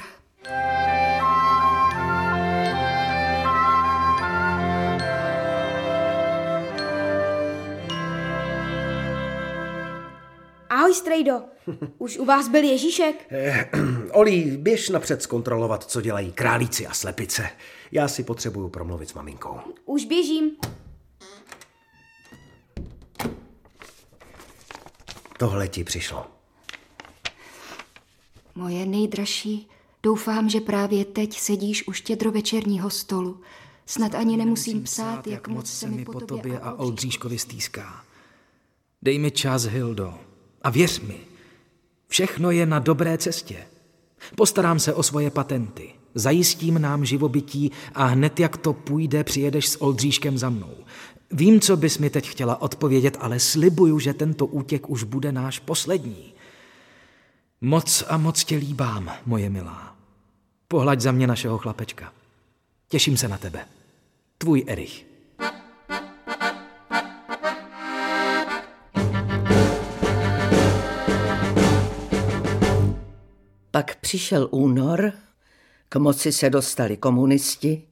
Ahoj, 10.69 10.93
Strejdo. 10.93 11.41
Už 11.97 12.17
u 12.17 12.25
vás 12.25 12.47
byl 12.47 12.63
Ježíšek? 12.63 13.33
Olí, 14.11 14.57
běž 14.57 14.89
napřed 14.89 15.21
zkontrolovat, 15.21 15.83
co 15.83 16.01
dělají 16.01 16.31
králíci 16.31 16.87
a 16.87 16.93
slepice. 16.93 17.49
Já 17.91 18.07
si 18.07 18.23
potřebuju 18.23 18.69
promluvit 18.69 19.09
s 19.09 19.13
maminkou. 19.13 19.59
Už 19.85 20.05
běžím. 20.05 20.51
Tohle 25.37 25.67
ti 25.67 25.83
přišlo. 25.83 26.36
Moje 28.57 28.85
nejdražší, 28.85 29.69
doufám, 30.03 30.49
že 30.49 30.61
právě 30.61 31.05
teď 31.05 31.39
sedíš 31.39 31.87
u 31.87 31.91
štědrovečerního 31.91 32.89
stolu. 32.89 33.37
Snad 33.85 34.15
ani 34.15 34.37
nemusím 34.37 34.83
psát, 34.83 35.27
jak 35.27 35.47
moc 35.47 35.69
se 35.69 35.87
mi 35.87 36.05
po 36.05 36.21
tobě 36.21 36.59
a 36.59 36.73
Oldříškovi 36.73 37.37
stýská. 37.37 38.05
Dej 39.01 39.19
mi 39.19 39.31
čas, 39.31 39.63
Hildo. 39.63 40.13
A 40.61 40.69
věř 40.69 40.99
mi, 40.99 41.17
všechno 42.07 42.51
je 42.51 42.65
na 42.65 42.79
dobré 42.79 43.17
cestě. 43.17 43.57
Postarám 44.35 44.79
se 44.79 44.93
o 44.93 45.03
svoje 45.03 45.31
patenty, 45.31 45.93
zajistím 46.13 46.81
nám 46.81 47.05
živobytí 47.05 47.71
a 47.93 48.05
hned 48.05 48.39
jak 48.39 48.57
to 48.57 48.73
půjde, 48.73 49.23
přijedeš 49.23 49.69
s 49.69 49.81
Oldříškem 49.81 50.37
za 50.37 50.49
mnou. 50.49 50.73
Vím, 51.31 51.59
co 51.59 51.77
bys 51.77 51.97
mi 51.97 52.09
teď 52.09 52.29
chtěla 52.29 52.61
odpovědět, 52.61 53.17
ale 53.19 53.39
slibuju, 53.39 53.99
že 53.99 54.13
tento 54.13 54.45
útěk 54.45 54.89
už 54.89 55.03
bude 55.03 55.31
náš 55.31 55.59
poslední. 55.59 56.33
Moc 57.61 58.03
a 58.07 58.17
moc 58.17 58.43
tě 58.43 58.55
líbám, 58.55 59.11
moje 59.25 59.49
milá. 59.49 59.95
Pohlaď 60.67 60.99
za 60.99 61.11
mě 61.11 61.27
našeho 61.27 61.57
chlapečka. 61.57 62.13
Těším 62.87 63.17
se 63.17 63.27
na 63.27 63.37
tebe. 63.37 63.65
Tvůj 64.37 64.63
Erich. 64.67 65.05
Pak 73.71 73.95
přišel 73.95 74.47
únor, 74.51 75.13
k 75.89 75.95
moci 75.95 76.31
se 76.31 76.49
dostali 76.49 76.97
komunisti 76.97 77.87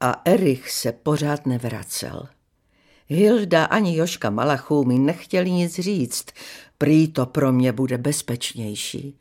a 0.00 0.22
Erich 0.24 0.70
se 0.70 0.92
pořád 0.92 1.46
nevracel. 1.46 2.28
Hilda 3.08 3.64
ani 3.64 3.96
Joška 3.96 4.30
Malachů 4.30 4.84
mi 4.84 4.98
nechtěli 4.98 5.50
nic 5.50 5.80
říct, 5.80 6.26
prý 6.78 7.08
to 7.08 7.26
pro 7.26 7.52
mě 7.52 7.72
bude 7.72 7.98
bezpečnější. 7.98 9.18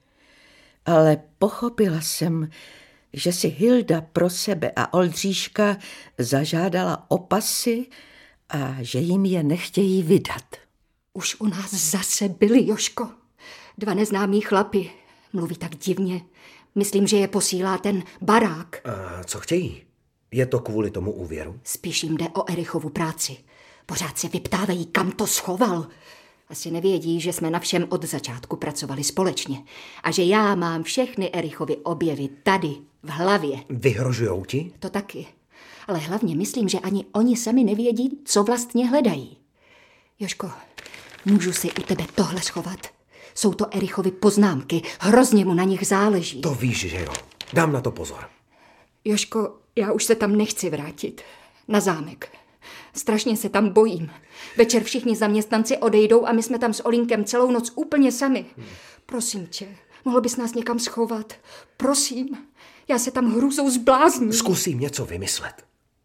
Ale 0.86 1.18
pochopila 1.40 2.02
jsem, 2.02 2.50
že 3.14 3.34
si 3.34 3.48
Hilda 3.48 4.02
pro 4.02 4.30
sebe 4.30 4.72
a 4.76 4.94
Oldříška 4.94 5.78
zažádala 6.18 7.06
opasy 7.08 7.86
a 8.50 8.76
že 8.82 9.00
jim 9.00 9.26
je 9.26 9.44
nechtějí 9.44 10.04
vydat. 10.04 10.46
Už 11.14 11.36
u 11.40 11.48
nás 11.48 11.74
zase 11.74 12.30
byli, 12.30 12.68
Joško. 12.68 13.10
Dva 13.78 13.94
neznámí 13.94 14.42
chlapy. 14.42 14.92
Mluví 15.34 15.56
tak 15.56 15.76
divně. 15.76 16.22
Myslím, 16.76 17.08
že 17.08 17.18
je 17.18 17.28
posílá 17.28 17.78
ten 17.78 18.04
barák. 18.22 18.82
A 18.88 19.24
co 19.24 19.40
chtějí? 19.40 19.84
Je 20.32 20.46
to 20.46 20.60
kvůli 20.60 20.92
tomu 20.92 21.12
úvěru? 21.12 21.60
Spíš 21.64 22.04
jim 22.04 22.18
jde 22.18 22.26
o 22.30 22.52
Erichovu 22.52 22.90
práci. 22.90 23.38
Pořád 23.86 24.18
se 24.18 24.28
vyptávají, 24.28 24.86
kam 24.86 25.12
to 25.12 25.28
schoval. 25.28 25.88
Asi 26.50 26.72
nevědí, 26.72 27.22
že 27.22 27.34
jsme 27.34 27.50
na 27.50 27.60
všem 27.60 27.86
od 27.90 28.04
začátku 28.04 28.56
pracovali 28.56 29.04
společně 29.04 29.64
a 30.04 30.12
že 30.12 30.24
já 30.24 30.56
mám 30.56 30.84
všechny 30.84 31.32
Erichovy 31.34 31.78
objevy 31.78 32.30
tady, 32.44 32.76
v 33.04 33.10
hlavě. 33.10 33.60
Vyhrožujou 33.70 34.46
ti? 34.46 34.72
To 34.80 34.90
taky. 34.90 35.28
Ale 35.88 36.00
hlavně 36.00 36.36
myslím, 36.36 36.70
že 36.70 36.80
ani 36.80 37.06
oni 37.12 37.38
sami 37.38 37.64
nevědí, 37.64 38.20
co 38.26 38.44
vlastně 38.44 38.90
hledají. 38.90 39.38
Joško, 40.20 40.52
můžu 41.26 41.54
si 41.54 41.72
u 41.72 41.82
tebe 41.82 42.06
tohle 42.16 42.42
schovat? 42.42 42.80
Jsou 43.36 43.54
to 43.54 43.76
Erichovy 43.76 44.12
poznámky, 44.12 44.82
hrozně 45.00 45.46
mu 45.46 45.54
na 45.54 45.64
nich 45.64 45.88
záleží. 45.88 46.42
To 46.42 46.56
víš, 46.56 46.80
že 46.80 47.02
jo. 47.02 47.14
Dám 47.54 47.74
na 47.74 47.82
to 47.82 47.92
pozor. 47.92 48.30
Joško, 49.06 49.56
já 49.76 49.92
už 49.92 50.04
se 50.04 50.16
tam 50.16 50.36
nechci 50.36 50.70
vrátit. 50.70 51.22
Na 51.68 51.80
zámek. 51.80 52.38
Strašně 52.94 53.38
se 53.38 53.50
tam 53.50 53.70
bojím. 53.70 54.12
Večer 54.58 54.84
všichni 54.84 55.16
zaměstnanci 55.16 55.78
odejdou 55.78 56.26
a 56.26 56.34
my 56.34 56.44
jsme 56.44 56.60
tam 56.60 56.74
s 56.74 56.86
Olinkem 56.86 57.26
celou 57.26 57.52
noc 57.52 57.72
úplně 57.76 58.12
sami. 58.12 58.46
Prosím 59.06 59.48
tě, 59.48 59.68
mohl 60.06 60.22
bys 60.22 60.38
nás 60.38 60.54
někam 60.54 60.80
schovat? 60.80 61.34
Prosím, 61.78 62.38
já 62.88 63.00
se 63.00 63.12
tam 63.12 63.36
hrůzou 63.36 63.70
zblázním. 63.70 64.34
Zkusím 64.34 64.80
něco 64.80 65.06
vymyslet. 65.06 65.54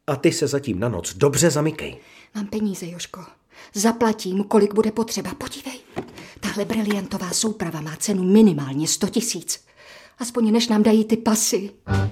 A 0.06 0.16
ty 0.16 0.32
se 0.32 0.46
zatím 0.46 0.80
na 0.80 0.88
noc 0.88 1.14
dobře 1.14 1.50
zamykej. 1.50 1.96
Mám 2.34 2.46
peníze, 2.46 2.86
Joško. 2.86 3.24
Zaplatím, 3.74 4.44
kolik 4.44 4.74
bude 4.74 4.92
potřeba. 4.92 5.34
Podívej, 5.34 5.80
tahle 6.40 6.64
briliantová 6.64 7.30
souprava 7.30 7.80
má 7.80 7.96
cenu 7.96 8.22
minimálně 8.22 8.88
100 8.88 9.06
tisíc. 9.08 9.64
Aspoň 10.18 10.52
než 10.52 10.68
nám 10.68 10.82
dají 10.82 11.04
ty 11.04 11.16
pasy. 11.16 11.56
Je, 11.56 12.10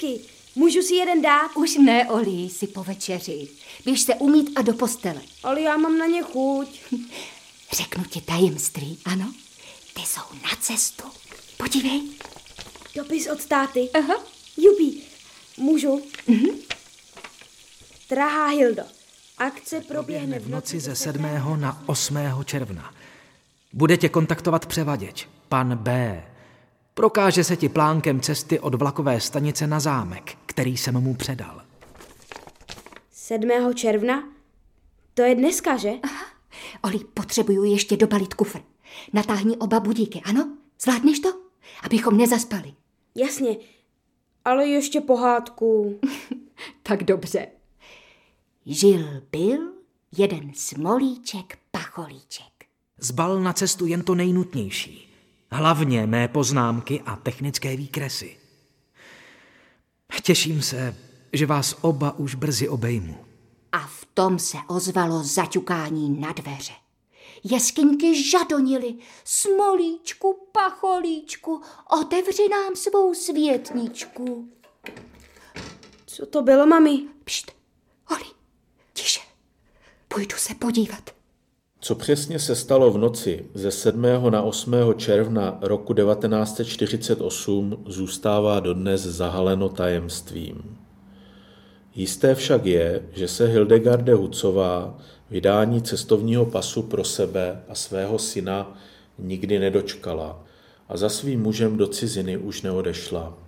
řízky. 0.00 0.20
Můžu 0.54 0.82
si 0.82 0.94
jeden 0.94 1.22
dát? 1.22 1.56
Už 1.56 1.76
ne, 1.76 2.10
Oli, 2.10 2.48
si 2.48 2.66
po 2.66 2.84
večeři. 2.84 3.48
Běž 3.84 4.00
se 4.00 4.14
umít 4.14 4.50
a 4.56 4.62
do 4.62 4.74
postele. 4.74 5.20
Ale 5.42 5.60
já 5.60 5.76
mám 5.76 5.98
na 5.98 6.06
ně 6.06 6.22
chuť. 6.22 6.80
Řeknu 7.72 8.04
ti 8.04 8.20
tajemství, 8.20 8.98
ano? 9.04 9.32
Ty 9.94 10.00
jsou 10.00 10.20
na 10.42 10.50
cestu. 10.60 11.04
Podívej. 11.56 12.02
Dopis 12.94 13.26
od 13.26 13.46
táty. 13.46 13.88
Aha. 13.94 14.14
Jupi, 14.56 15.00
můžu? 15.56 16.02
Mhm. 16.26 16.58
Drahá 18.10 18.46
Hildo, 18.46 18.82
akce 19.38 19.80
proběhne 19.80 20.38
v 20.38 20.48
noci 20.48 20.80
ze 20.80 20.96
7. 20.96 21.22
na 21.56 21.82
8. 21.86 22.18
června. 22.44 22.94
Bude 23.72 23.96
tě 23.96 24.08
kontaktovat 24.08 24.66
převaděč, 24.66 25.28
pan 25.48 25.76
B. 25.76 26.22
Prokáže 27.00 27.44
se 27.44 27.56
ti 27.56 27.68
plánkem 27.68 28.20
cesty 28.20 28.60
od 28.60 28.74
vlakové 28.74 29.20
stanice 29.20 29.66
na 29.66 29.80
zámek, 29.80 30.36
který 30.46 30.76
jsem 30.76 31.00
mu 31.00 31.14
předal. 31.14 31.62
7. 33.10 33.50
června? 33.74 34.28
To 35.14 35.22
je 35.22 35.34
dneska, 35.34 35.76
že? 35.76 35.90
Aha. 36.02 36.24
Oli, 36.82 36.98
potřebuju 36.98 37.64
ještě 37.64 37.96
dobalit 37.96 38.34
kufr. 38.34 38.58
Natáhni 39.12 39.56
oba 39.56 39.80
budíky, 39.80 40.20
ano? 40.24 40.56
Zvládneš 40.80 41.20
to? 41.20 41.28
Abychom 41.82 42.16
nezaspali. 42.16 42.74
Jasně, 43.14 43.56
ale 44.44 44.66
ještě 44.66 45.00
pohádku. 45.00 46.00
tak 46.82 47.04
dobře. 47.04 47.46
Žil 48.66 49.22
byl 49.32 49.72
jeden 50.16 50.50
smolíček 50.54 51.58
pacholíček. 51.70 52.66
Zbal 52.98 53.40
na 53.40 53.52
cestu 53.52 53.86
jen 53.86 54.02
to 54.02 54.14
nejnutnější. 54.14 55.09
Hlavně 55.52 56.06
mé 56.06 56.28
poznámky 56.28 57.02
a 57.06 57.16
technické 57.16 57.76
výkresy. 57.76 58.36
Těším 60.22 60.62
se, 60.62 60.96
že 61.32 61.46
vás 61.46 61.76
oba 61.80 62.18
už 62.18 62.34
brzy 62.34 62.68
obejmu. 62.68 63.24
A 63.72 63.78
v 63.78 64.06
tom 64.14 64.38
se 64.38 64.58
ozvalo 64.68 65.22
zaťukání 65.24 66.20
na 66.20 66.32
dveře. 66.32 66.72
Jeskyňky 67.44 68.30
žadonily. 68.30 68.94
Smolíčku, 69.24 70.48
pacholíčku, 70.52 71.62
otevři 72.00 72.48
nám 72.48 72.76
svou 72.76 73.14
světničku. 73.14 74.48
Co 76.06 76.26
to 76.26 76.42
bylo, 76.42 76.66
mami? 76.66 77.02
Pšt, 77.24 77.52
Oli, 78.10 78.30
tiše. 78.92 79.20
Půjdu 80.08 80.36
se 80.36 80.54
podívat. 80.54 81.19
Co 81.82 81.94
přesně 81.94 82.38
se 82.38 82.56
stalo 82.56 82.90
v 82.90 82.98
noci 82.98 83.44
ze 83.54 83.70
7. 83.70 84.02
na 84.30 84.42
8. 84.42 84.74
června 84.96 85.58
roku 85.60 85.94
1948 85.94 87.76
zůstává 87.86 88.60
dodnes 88.60 89.00
zahaleno 89.00 89.68
tajemstvím. 89.68 90.78
Jisté 91.94 92.34
však 92.34 92.66
je, 92.66 93.02
že 93.12 93.28
se 93.28 93.46
Hildegarde 93.46 94.14
Hucová 94.14 94.98
vydání 95.30 95.82
cestovního 95.82 96.46
pasu 96.46 96.82
pro 96.82 97.04
sebe 97.04 97.62
a 97.68 97.74
svého 97.74 98.18
syna 98.18 98.78
nikdy 99.18 99.58
nedočkala 99.58 100.44
a 100.88 100.96
za 100.96 101.08
svým 101.08 101.42
mužem 101.42 101.76
do 101.76 101.86
ciziny 101.86 102.36
už 102.36 102.62
neodešla. 102.62 103.38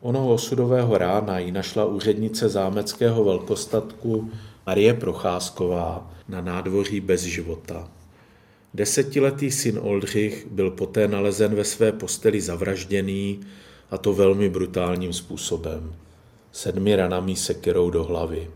Onoho 0.00 0.34
osudového 0.34 0.98
rána 0.98 1.38
ji 1.38 1.52
našla 1.52 1.84
úřednice 1.84 2.48
zámeckého 2.48 3.24
velkostatku 3.24 4.30
Marie 4.66 4.94
Procházková 4.94 6.17
na 6.28 6.40
nádvoří 6.40 7.00
bez 7.00 7.22
života. 7.22 7.90
Desetiletý 8.74 9.50
syn 9.50 9.78
Oldřich 9.82 10.46
byl 10.50 10.70
poté 10.70 11.08
nalezen 11.08 11.54
ve 11.54 11.64
své 11.64 11.92
posteli 11.92 12.40
zavražděný 12.40 13.40
a 13.90 13.98
to 13.98 14.12
velmi 14.12 14.48
brutálním 14.48 15.12
způsobem. 15.12 15.94
Sedmi 16.52 16.96
ranami 16.96 17.36
sekerou 17.36 17.90
do 17.90 18.04
hlavy. 18.04 18.50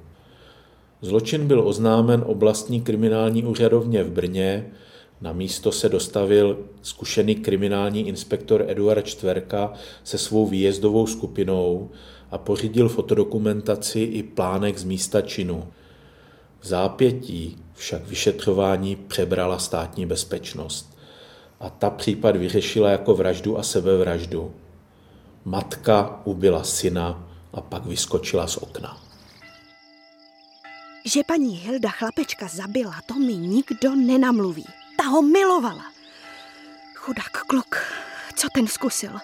Zločin 1.02 1.46
byl 1.46 1.68
oznámen 1.68 2.22
oblastní 2.26 2.80
kriminální 2.80 3.44
úřadovně 3.44 4.04
v 4.04 4.10
Brně, 4.10 4.72
na 5.22 5.32
místo 5.32 5.72
se 5.72 5.88
dostavil 5.88 6.58
zkušený 6.82 7.34
kriminální 7.34 8.08
inspektor 8.08 8.64
Eduard 8.68 9.06
Čtverka 9.06 9.72
se 10.04 10.18
svou 10.18 10.46
výjezdovou 10.46 11.06
skupinou 11.06 11.90
a 12.30 12.38
pořídil 12.38 12.88
fotodokumentaci 12.88 14.00
i 14.00 14.22
plánek 14.22 14.78
z 14.78 14.84
místa 14.84 15.20
činu. 15.20 15.68
V 16.62 16.66
zápětí 16.66 17.58
však 17.74 18.06
vyšetřování 18.06 18.96
přebrala 18.96 19.58
státní 19.58 20.06
bezpečnost 20.06 20.98
a 21.60 21.70
ta 21.70 21.90
případ 21.90 22.36
vyřešila 22.36 22.90
jako 22.90 23.14
vraždu 23.14 23.58
a 23.58 23.62
sebevraždu. 23.62 24.54
Matka 25.44 26.20
ubila 26.24 26.64
syna 26.64 27.28
a 27.52 27.60
pak 27.60 27.86
vyskočila 27.86 28.46
z 28.46 28.56
okna. 28.56 29.00
Že 31.04 31.20
paní 31.26 31.56
Hilda 31.56 31.88
chlapečka 31.88 32.48
zabila, 32.48 32.94
to 33.06 33.14
mi 33.14 33.34
nikdo 33.36 33.94
nenamluví. 33.94 34.66
Ta 34.96 35.04
ho 35.04 35.22
milovala. 35.22 35.84
Chudák 36.94 37.42
kluk, 37.46 37.76
co 38.36 38.48
ten 38.54 38.66
zkusil? 38.66 39.18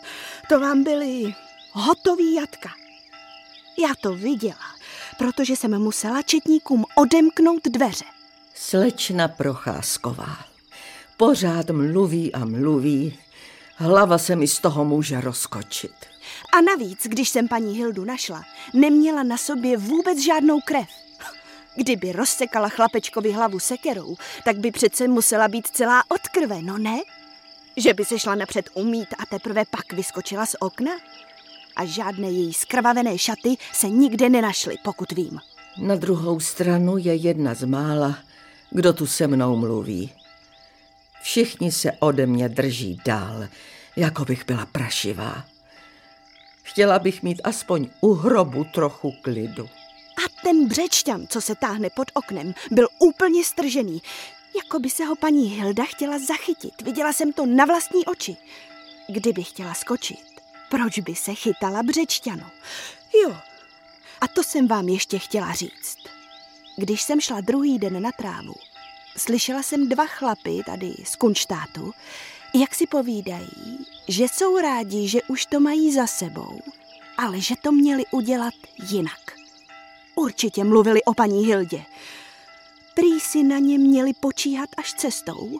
To 0.48 0.60
vám 0.60 0.84
byly 0.84 1.34
hotový 1.72 2.34
jatka. 2.34 2.68
Já 3.82 3.94
to 4.02 4.14
viděla, 4.14 4.77
protože 5.18 5.56
jsem 5.56 5.78
musela 5.78 6.22
četníkům 6.22 6.84
odemknout 6.96 7.64
dveře. 7.64 8.04
Slečna 8.54 9.28
Procházková. 9.28 10.36
Pořád 11.16 11.70
mluví 11.70 12.34
a 12.34 12.44
mluví. 12.44 13.18
Hlava 13.76 14.18
se 14.18 14.36
mi 14.36 14.48
z 14.48 14.58
toho 14.58 14.84
může 14.84 15.20
rozkočit. 15.20 15.94
A 16.52 16.60
navíc, 16.60 16.98
když 17.04 17.28
jsem 17.28 17.48
paní 17.48 17.76
Hildu 17.76 18.04
našla, 18.04 18.44
neměla 18.74 19.22
na 19.22 19.36
sobě 19.36 19.76
vůbec 19.76 20.18
žádnou 20.18 20.60
krev. 20.60 20.88
Kdyby 21.76 22.12
rozsekala 22.12 22.68
chlapečkovi 22.68 23.32
hlavu 23.32 23.58
sekerou, 23.58 24.16
tak 24.44 24.58
by 24.58 24.70
přece 24.70 25.08
musela 25.08 25.48
být 25.48 25.66
celá 25.66 26.02
od 26.08 26.20
krve, 26.20 26.62
no 26.62 26.78
ne? 26.78 26.98
Že 27.76 27.94
by 27.94 28.04
se 28.04 28.18
šla 28.18 28.34
napřed 28.34 28.68
umít 28.74 29.08
a 29.18 29.26
teprve 29.26 29.64
pak 29.70 29.92
vyskočila 29.92 30.46
z 30.46 30.56
okna? 30.60 30.92
A 31.78 31.84
žádné 31.84 32.30
její 32.30 32.52
skrvavené 32.52 33.18
šaty 33.18 33.56
se 33.72 33.88
nikde 33.88 34.28
nenašly, 34.28 34.76
pokud 34.84 35.12
vím. 35.12 35.40
Na 35.78 35.94
druhou 35.94 36.40
stranu 36.40 36.98
je 36.98 37.14
jedna 37.14 37.54
z 37.54 37.64
mála, 37.64 38.18
kdo 38.70 38.92
tu 38.92 39.06
se 39.06 39.26
mnou 39.26 39.56
mluví. 39.56 40.12
Všichni 41.22 41.72
se 41.72 41.92
ode 41.92 42.26
mě 42.26 42.48
drží 42.48 43.00
dál, 43.04 43.48
jako 43.96 44.24
bych 44.24 44.46
byla 44.46 44.66
prašivá. 44.66 45.44
Chtěla 46.62 46.98
bych 46.98 47.22
mít 47.22 47.40
aspoň 47.44 47.88
u 48.00 48.14
hrobu 48.14 48.64
trochu 48.64 49.12
klidu. 49.22 49.64
A 50.18 50.42
ten 50.42 50.68
břečťan, 50.68 51.26
co 51.28 51.40
se 51.40 51.54
táhne 51.54 51.90
pod 51.90 52.10
oknem, 52.14 52.54
byl 52.70 52.88
úplně 52.98 53.44
stržený. 53.44 54.02
Jako 54.56 54.78
by 54.78 54.90
se 54.90 55.04
ho 55.04 55.16
paní 55.16 55.48
Hilda 55.48 55.84
chtěla 55.84 56.18
zachytit. 56.18 56.82
Viděla 56.82 57.12
jsem 57.12 57.32
to 57.32 57.46
na 57.46 57.64
vlastní 57.64 58.04
oči. 58.04 58.36
Kdyby 59.08 59.42
chtěla 59.44 59.74
skočit, 59.74 60.18
proč 60.68 60.98
by 60.98 61.14
se 61.14 61.34
chytala 61.34 61.82
břečťanu? 61.82 62.46
Jo, 63.22 63.36
a 64.20 64.28
to 64.28 64.42
jsem 64.42 64.68
vám 64.68 64.88
ještě 64.88 65.18
chtěla 65.18 65.52
říct. 65.52 65.96
Když 66.76 67.02
jsem 67.02 67.20
šla 67.20 67.40
druhý 67.40 67.78
den 67.78 68.02
na 68.02 68.12
trávu, 68.12 68.54
slyšela 69.16 69.62
jsem 69.62 69.88
dva 69.88 70.06
chlapy 70.06 70.62
tady 70.66 70.94
z 71.04 71.16
Kunštátu, 71.16 71.94
jak 72.54 72.74
si 72.74 72.86
povídají, 72.86 73.86
že 74.08 74.24
jsou 74.24 74.58
rádi, 74.58 75.08
že 75.08 75.22
už 75.22 75.46
to 75.46 75.60
mají 75.60 75.92
za 75.92 76.06
sebou, 76.06 76.60
ale 77.16 77.40
že 77.40 77.54
to 77.62 77.72
měli 77.72 78.04
udělat 78.10 78.54
jinak. 78.90 79.20
Určitě 80.14 80.64
mluvili 80.64 81.04
o 81.04 81.14
paní 81.14 81.46
Hildě. 81.46 81.84
Prý 82.94 83.20
si 83.20 83.42
na 83.42 83.58
ně 83.58 83.78
měli 83.78 84.12
počíhat 84.12 84.68
až 84.76 84.92
cestou, 84.94 85.58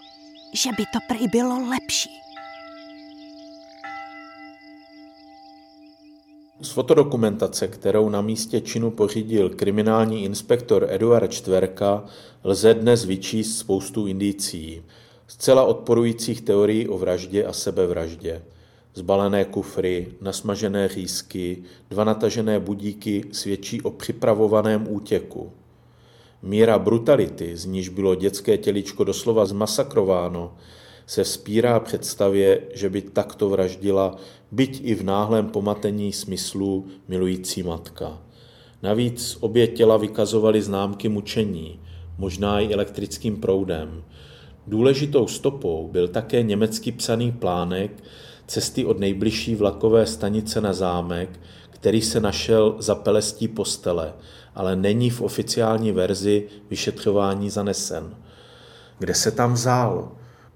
že 0.52 0.70
by 0.72 0.86
to 0.86 0.98
prý 1.08 1.28
bylo 1.28 1.68
lepší. 1.68 2.10
Z 6.60 6.70
fotodokumentace, 6.70 7.68
kterou 7.68 8.08
na 8.08 8.20
místě 8.20 8.60
činu 8.60 8.90
pořídil 8.90 9.50
kriminální 9.50 10.24
inspektor 10.24 10.86
Eduard 10.88 11.32
Čtverka, 11.32 12.04
lze 12.44 12.74
dnes 12.74 13.04
vyčíst 13.04 13.58
spoustu 13.58 14.06
indicí, 14.06 14.82
zcela 15.26 15.64
odporujících 15.64 16.40
teorií 16.40 16.88
o 16.88 16.98
vraždě 16.98 17.44
a 17.44 17.52
sebevraždě. 17.52 18.42
Zbalené 18.94 19.44
kufry, 19.44 20.08
nasmažené 20.20 20.88
řízky, 20.88 21.62
dva 21.90 22.04
natažené 22.04 22.60
budíky 22.60 23.24
svědčí 23.32 23.82
o 23.82 23.90
připravovaném 23.90 24.86
útěku. 24.90 25.52
Míra 26.42 26.78
brutality, 26.78 27.56
z 27.56 27.64
níž 27.64 27.88
bylo 27.88 28.14
dětské 28.14 28.58
těličko 28.58 29.04
doslova 29.04 29.46
zmasakrováno, 29.46 30.54
se 31.06 31.24
vzpírá 31.24 31.80
představě, 31.80 32.62
že 32.74 32.90
by 32.90 33.02
takto 33.02 33.48
vraždila, 33.48 34.16
byť 34.50 34.80
i 34.84 34.94
v 34.94 35.04
náhlém 35.04 35.48
pomatení 35.48 36.12
smyslů 36.12 36.86
milující 37.08 37.62
matka. 37.62 38.18
Navíc 38.82 39.36
obě 39.40 39.66
těla 39.66 39.96
vykazovaly 39.96 40.62
známky 40.62 41.08
mučení, 41.08 41.80
možná 42.18 42.60
i 42.60 42.72
elektrickým 42.72 43.36
proudem. 43.36 44.02
Důležitou 44.66 45.26
stopou 45.26 45.88
byl 45.92 46.08
také 46.08 46.42
německý 46.42 46.92
psaný 46.92 47.32
plánek 47.32 48.04
cesty 48.46 48.84
od 48.84 48.98
nejbližší 48.98 49.54
vlakové 49.54 50.06
stanice 50.06 50.60
na 50.60 50.72
zámek, 50.72 51.40
který 51.70 52.02
se 52.02 52.20
našel 52.20 52.76
za 52.78 52.94
pelestí 52.94 53.48
postele, 53.48 54.14
ale 54.54 54.76
není 54.76 55.10
v 55.10 55.20
oficiální 55.20 55.92
verzi 55.92 56.48
vyšetřování 56.70 57.50
zanesen. 57.50 58.16
Kde 58.98 59.14
se 59.14 59.30
tam 59.30 59.52
vzal? 59.52 60.12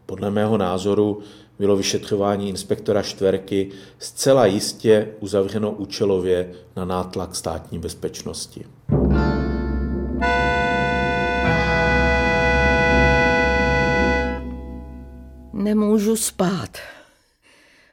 Podle 0.07 0.31
mého 0.31 0.59
názoru 0.59 1.21
bylo 1.59 1.77
vyšetřování 1.77 2.49
inspektora 2.49 3.03
Štverky 3.03 3.71
zcela 3.99 4.47
jistě 4.47 5.15
uzavřeno 5.21 5.71
účelově 5.71 6.53
na 6.77 6.85
nátlak 6.85 7.37
státní 7.37 7.79
bezpečnosti. 7.79 8.67
Nemůžu 15.53 16.17
spát. 16.17 16.79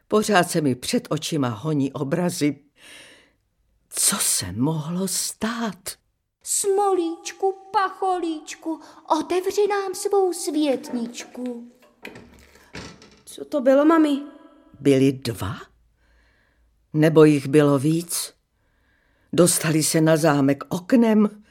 Pořád 0.08 0.52
se 0.52 0.62
mi 0.62 0.76
před 0.76 1.08
očima 1.10 1.48
honí 1.50 1.94
obrazy. 1.94 2.56
Co 3.90 4.16
se 4.16 4.52
mohlo 4.52 5.08
stát? 5.08 5.80
Smolíčku, 6.44 7.56
pacholíčku, 7.72 8.80
otevři 9.20 9.68
nám 9.68 9.96
svou 9.96 10.34
světničku. 10.34 11.72
Co 13.32 13.46
to 13.46 13.62
bylo, 13.62 13.86
mami? 13.86 14.22
Byli 14.80 15.12
dva? 15.12 15.58
Nebo 16.94 17.24
jich 17.24 17.48
bylo 17.48 17.80
víc? 17.80 18.34
Dostali 19.34 19.84
se 19.84 20.02
na 20.02 20.18
zámek 20.18 20.64
oknem? 20.70 21.44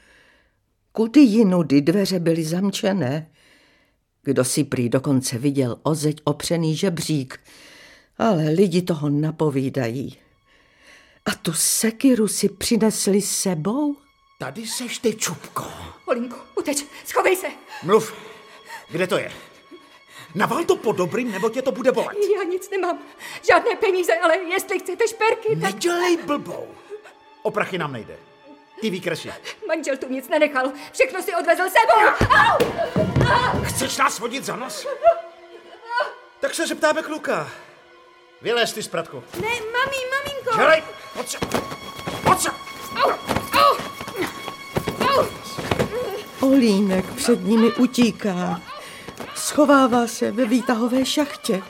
Kudy 0.91 1.19
jinudy 1.19 1.81
dveře 1.81 2.19
byly 2.19 2.43
zamčené? 2.43 3.31
Kdo 4.23 4.45
si 4.45 4.63
prý 4.63 4.89
dokonce 4.89 5.37
viděl 5.37 5.79
o 5.83 5.95
zeď 5.95 6.21
opřený 6.23 6.75
žebřík, 6.75 7.39
ale 8.17 8.43
lidi 8.49 8.81
toho 8.81 9.09
napovídají. 9.09 10.17
A 11.25 11.35
tu 11.35 11.53
sekiru 11.53 12.27
si 12.27 12.49
přinesli 12.49 13.21
s 13.21 13.31
sebou? 13.31 13.95
Tady 14.39 14.67
seš 14.67 14.97
ty, 14.97 15.15
Čupko. 15.15 15.65
Olinko, 16.05 16.37
uteč, 16.57 16.85
schovej 17.05 17.35
se. 17.35 17.47
Mluv. 17.83 18.13
Kde 18.91 19.07
to 19.07 19.17
je? 19.17 19.48
Naval 20.35 20.63
to 20.63 20.75
po 20.75 20.91
dobrým, 20.91 21.31
nebo 21.31 21.49
tě 21.49 21.61
to 21.61 21.71
bude 21.71 21.91
bolet. 21.91 22.17
Já 22.37 22.43
nic 22.43 22.69
nemám, 22.69 22.99
žádné 23.49 23.75
peníze, 23.75 24.13
ale 24.15 24.37
jestli 24.37 24.79
chcete 24.79 25.07
šperky, 25.07 25.55
tak... 25.61 25.73
Nedělej 25.73 26.17
blbou. 26.17 26.67
O 27.41 27.51
prachy 27.51 27.77
nám 27.77 27.93
nejde. 27.93 28.17
Ty 28.81 28.89
výkresy. 28.89 29.31
Manžel 29.67 29.97
tu 29.97 30.07
nic 30.09 30.29
nenechal, 30.29 30.71
všechno 30.93 31.21
si 31.21 31.35
odvezl 31.35 31.63
sebou. 31.63 32.27
Au! 32.29 33.63
Chceš 33.63 33.97
nás 33.97 34.19
vodit 34.19 34.45
za 34.45 34.55
nos? 34.55 34.87
Tak 36.39 36.55
se 36.55 36.67
zeptáme 36.67 37.01
kluka. 37.03 37.51
Vylez 38.41 38.73
ty 38.73 38.83
z 38.83 38.87
pratku. 38.87 39.23
Ne, 39.41 39.47
mami, 39.47 39.97
maminko. 40.11 40.55
Želej, 40.55 40.83
pojď 41.13 41.29
se. 41.29 41.37
Pojď 42.23 42.39
se. 42.39 42.49
Au, 43.03 43.11
au. 43.53 43.77
Au. 45.09 45.25
Olínek 46.41 47.05
před 47.15 47.43
nimi 47.43 47.71
utíká. 47.71 48.61
Schovává 49.49 50.07
se 50.07 50.31
ve 50.31 50.45
výtahové 50.45 51.05
šachtě. 51.05 51.61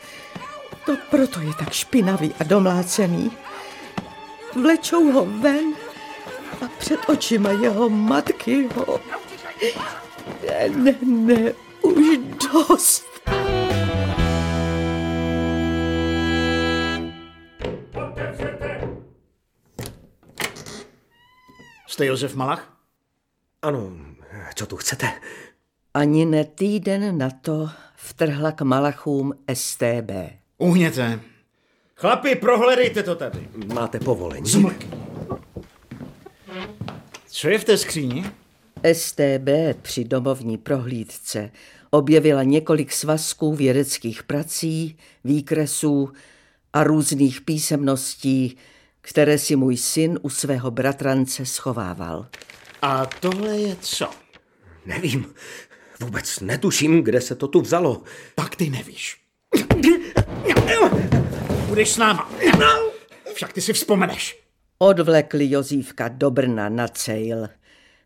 To 0.85 0.97
proto 1.09 1.39
je 1.39 1.53
tak 1.59 1.73
špinavý 1.73 2.33
a 2.39 2.43
domlácený. 2.43 3.31
Vlečou 4.53 5.11
ho 5.11 5.25
ven 5.25 5.73
a 6.65 6.67
před 6.77 6.99
očima 7.09 7.51
jeho 7.51 7.89
matky 7.89 8.69
ho... 8.75 8.99
Ne, 10.47 10.69
ne, 10.69 10.95
ne, 11.01 11.53
už 11.81 12.17
dost. 12.51 13.05
Jste 21.87 22.05
Josef 22.05 22.35
Malach? 22.35 22.73
Ano, 23.61 23.91
co 24.55 24.65
tu 24.65 24.77
chcete? 24.77 25.21
Ani 25.93 26.25
ne 26.25 26.45
týden 26.45 27.17
na 27.17 27.29
to 27.29 27.69
vtrhla 27.95 28.51
k 28.51 28.61
Malachům 28.61 29.33
STB. 29.53 30.11
Uhněte. 30.57 31.19
Chlapi, 31.95 32.35
prohledejte 32.35 33.03
to 33.03 33.15
tady. 33.15 33.49
Máte 33.73 33.99
povolení? 33.99 34.49
Zmlk. 34.49 34.85
Co 37.27 37.49
je 37.49 37.59
v 37.59 37.63
té 37.63 37.77
skříni? 37.77 38.25
STB 38.93 39.49
při 39.81 40.03
domovní 40.03 40.57
prohlídce 40.57 41.51
objevila 41.89 42.43
několik 42.43 42.91
svazků 42.93 43.55
vědeckých 43.55 44.23
prací, 44.23 44.97
výkresů 45.23 46.09
a 46.73 46.83
různých 46.83 47.41
písemností, 47.41 48.57
které 49.01 49.37
si 49.37 49.55
můj 49.55 49.77
syn 49.77 50.19
u 50.21 50.29
svého 50.29 50.71
bratrance 50.71 51.45
schovával. 51.45 52.27
A 52.81 53.05
tohle 53.05 53.57
je 53.57 53.75
co? 53.81 54.09
Nevím. 54.85 55.25
Vůbec 55.99 56.39
netuším, 56.39 57.03
kde 57.03 57.21
se 57.21 57.35
to 57.35 57.47
tu 57.47 57.61
vzalo. 57.61 58.03
Tak 58.35 58.55
ty 58.55 58.69
nevíš. 58.69 59.17
Budeš 61.67 61.89
s 61.89 61.97
náma. 61.97 62.31
Však 63.33 63.53
ty 63.53 63.61
si 63.61 63.73
vzpomeneš. 63.73 64.43
Odvlekli 64.77 65.51
Jozívka 65.51 66.07
do 66.07 66.31
Brna 66.31 66.69
na 66.69 66.87
cejl. 66.87 67.49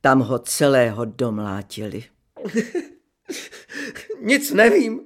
Tam 0.01 0.19
ho 0.19 0.39
celého 0.39 1.06
domlátili. 1.06 2.03
Nic 4.21 4.51
nevím. 4.51 5.01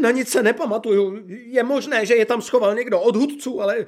Na 0.00 0.10
nic 0.10 0.28
se 0.28 0.42
nepamatuju. 0.42 1.22
Je 1.28 1.62
možné, 1.62 2.06
že 2.06 2.14
je 2.14 2.26
tam 2.26 2.42
schoval 2.42 2.74
někdo 2.74 3.00
od 3.00 3.16
hudců, 3.16 3.62
ale 3.62 3.86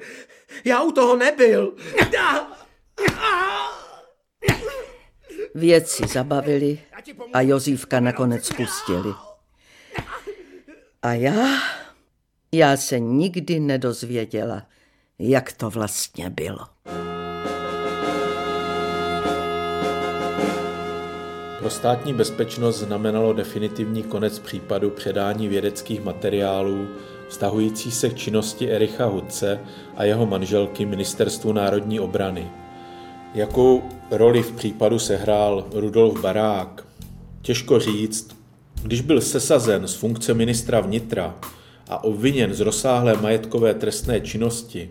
já 0.65 0.81
u 0.81 0.91
toho 0.91 1.15
nebyl. 1.15 1.75
Věci 5.57 6.07
zabavili 6.07 6.79
a 7.33 7.41
Jozívka 7.41 7.99
nakonec 7.99 8.49
pustili. 8.49 9.13
A 11.01 11.13
já, 11.13 11.47
já 12.51 12.77
se 12.77 12.99
nikdy 12.99 13.59
nedozvěděla, 13.59 14.63
jak 15.19 15.53
to 15.53 15.69
vlastně 15.69 16.29
bylo. 16.29 16.59
Pro 21.59 21.69
státní 21.69 22.13
bezpečnost 22.13 22.79
znamenalo 22.79 23.33
definitivní 23.33 24.03
konec 24.03 24.39
případu 24.39 24.89
předání 24.89 25.47
vědeckých 25.47 26.03
materiálů 26.03 26.87
vztahující 27.29 27.91
se 27.91 28.09
k 28.09 28.15
činnosti 28.15 28.71
Ericha 28.71 29.05
Hudce 29.05 29.59
a 29.95 30.03
jeho 30.03 30.25
manželky 30.25 30.85
Ministerstvu 30.85 31.53
národní 31.53 31.99
obrany. 31.99 32.51
Jakou 33.33 33.83
roli 34.11 34.43
v 34.43 34.51
případu 34.51 34.99
sehrál 34.99 35.65
Rudolf 35.73 36.21
Barák? 36.21 36.87
Těžko 37.41 37.79
říct. 37.79 38.37
Když 38.83 39.01
byl 39.01 39.21
sesazen 39.21 39.87
z 39.87 39.95
funkce 39.95 40.33
ministra 40.33 40.79
vnitra 40.79 41.35
a 41.89 42.03
obviněn 42.03 42.53
z 42.53 42.59
rozsáhlé 42.59 43.17
majetkové 43.21 43.73
trestné 43.73 44.21
činnosti, 44.21 44.89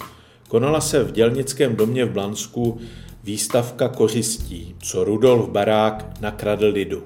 konala 0.49 0.81
se 0.81 1.05
v 1.05 1.13
dělnickém 1.13 1.77
domě 1.77 2.05
v 2.05 2.11
Blansku 2.11 2.79
výstavka 3.25 3.89
kořistí, 3.89 4.75
co 4.83 5.05
Rudolf 5.05 5.49
Barák 5.49 6.21
nakradl 6.21 6.67
lidu. 6.67 7.03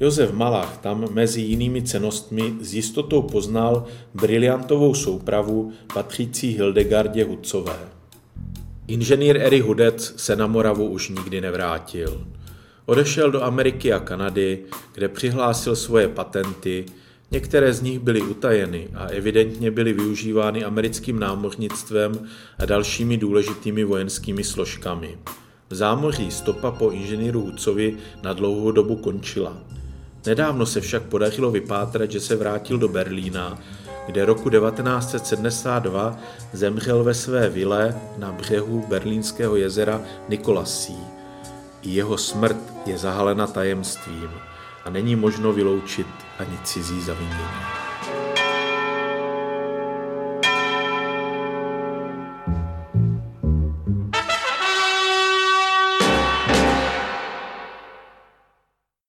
Josef 0.00 0.32
Malach 0.32 0.78
tam 0.78 1.06
mezi 1.12 1.40
jinými 1.40 1.82
cenostmi 1.82 2.54
s 2.60 2.74
jistotou 2.74 3.22
poznal 3.22 3.84
briliantovou 4.14 4.94
soupravu 4.94 5.72
patřící 5.94 6.56
Hildegardě 6.56 7.24
Hudcové. 7.24 8.01
Inženýr 8.92 9.36
Eri 9.36 9.60
Hudec 9.60 10.14
se 10.16 10.36
na 10.36 10.46
Moravu 10.46 10.88
už 10.88 11.08
nikdy 11.08 11.40
nevrátil. 11.40 12.26
Odešel 12.86 13.30
do 13.30 13.42
Ameriky 13.42 13.92
a 13.92 13.98
Kanady, 13.98 14.58
kde 14.94 15.08
přihlásil 15.08 15.76
svoje 15.76 16.08
patenty, 16.08 16.86
některé 17.30 17.72
z 17.72 17.82
nich 17.82 17.98
byly 17.98 18.22
utajeny 18.22 18.88
a 18.94 19.06
evidentně 19.06 19.70
byly 19.70 19.92
využívány 19.92 20.64
americkým 20.64 21.18
námořnictvem 21.18 22.28
a 22.58 22.64
dalšími 22.64 23.16
důležitými 23.16 23.84
vojenskými 23.84 24.44
složkami. 24.44 25.18
V 25.70 25.74
zámoří 25.74 26.30
stopa 26.30 26.70
po 26.70 26.90
inženýru 26.90 27.40
Hudcovi 27.40 27.96
na 28.22 28.32
dlouhou 28.32 28.70
dobu 28.70 28.96
končila. 28.96 29.56
Nedávno 30.26 30.66
se 30.66 30.80
však 30.80 31.02
podařilo 31.02 31.50
vypátrat, 31.50 32.10
že 32.10 32.20
se 32.20 32.36
vrátil 32.36 32.78
do 32.78 32.88
Berlína, 32.88 33.58
kde 34.06 34.24
roku 34.24 34.50
1972 34.50 36.16
zemřel 36.52 37.04
ve 37.04 37.14
své 37.14 37.48
vile 37.48 38.00
na 38.16 38.32
břehu 38.32 38.84
berlínského 38.88 39.56
jezera 39.56 40.00
Nikolasí. 40.28 40.98
Jeho 41.82 42.18
smrt 42.18 42.56
je 42.86 42.98
zahalena 42.98 43.46
tajemstvím 43.46 44.30
a 44.84 44.90
není 44.90 45.16
možno 45.16 45.52
vyloučit 45.52 46.06
ani 46.38 46.58
cizí 46.64 47.02
zavinění. 47.02 47.71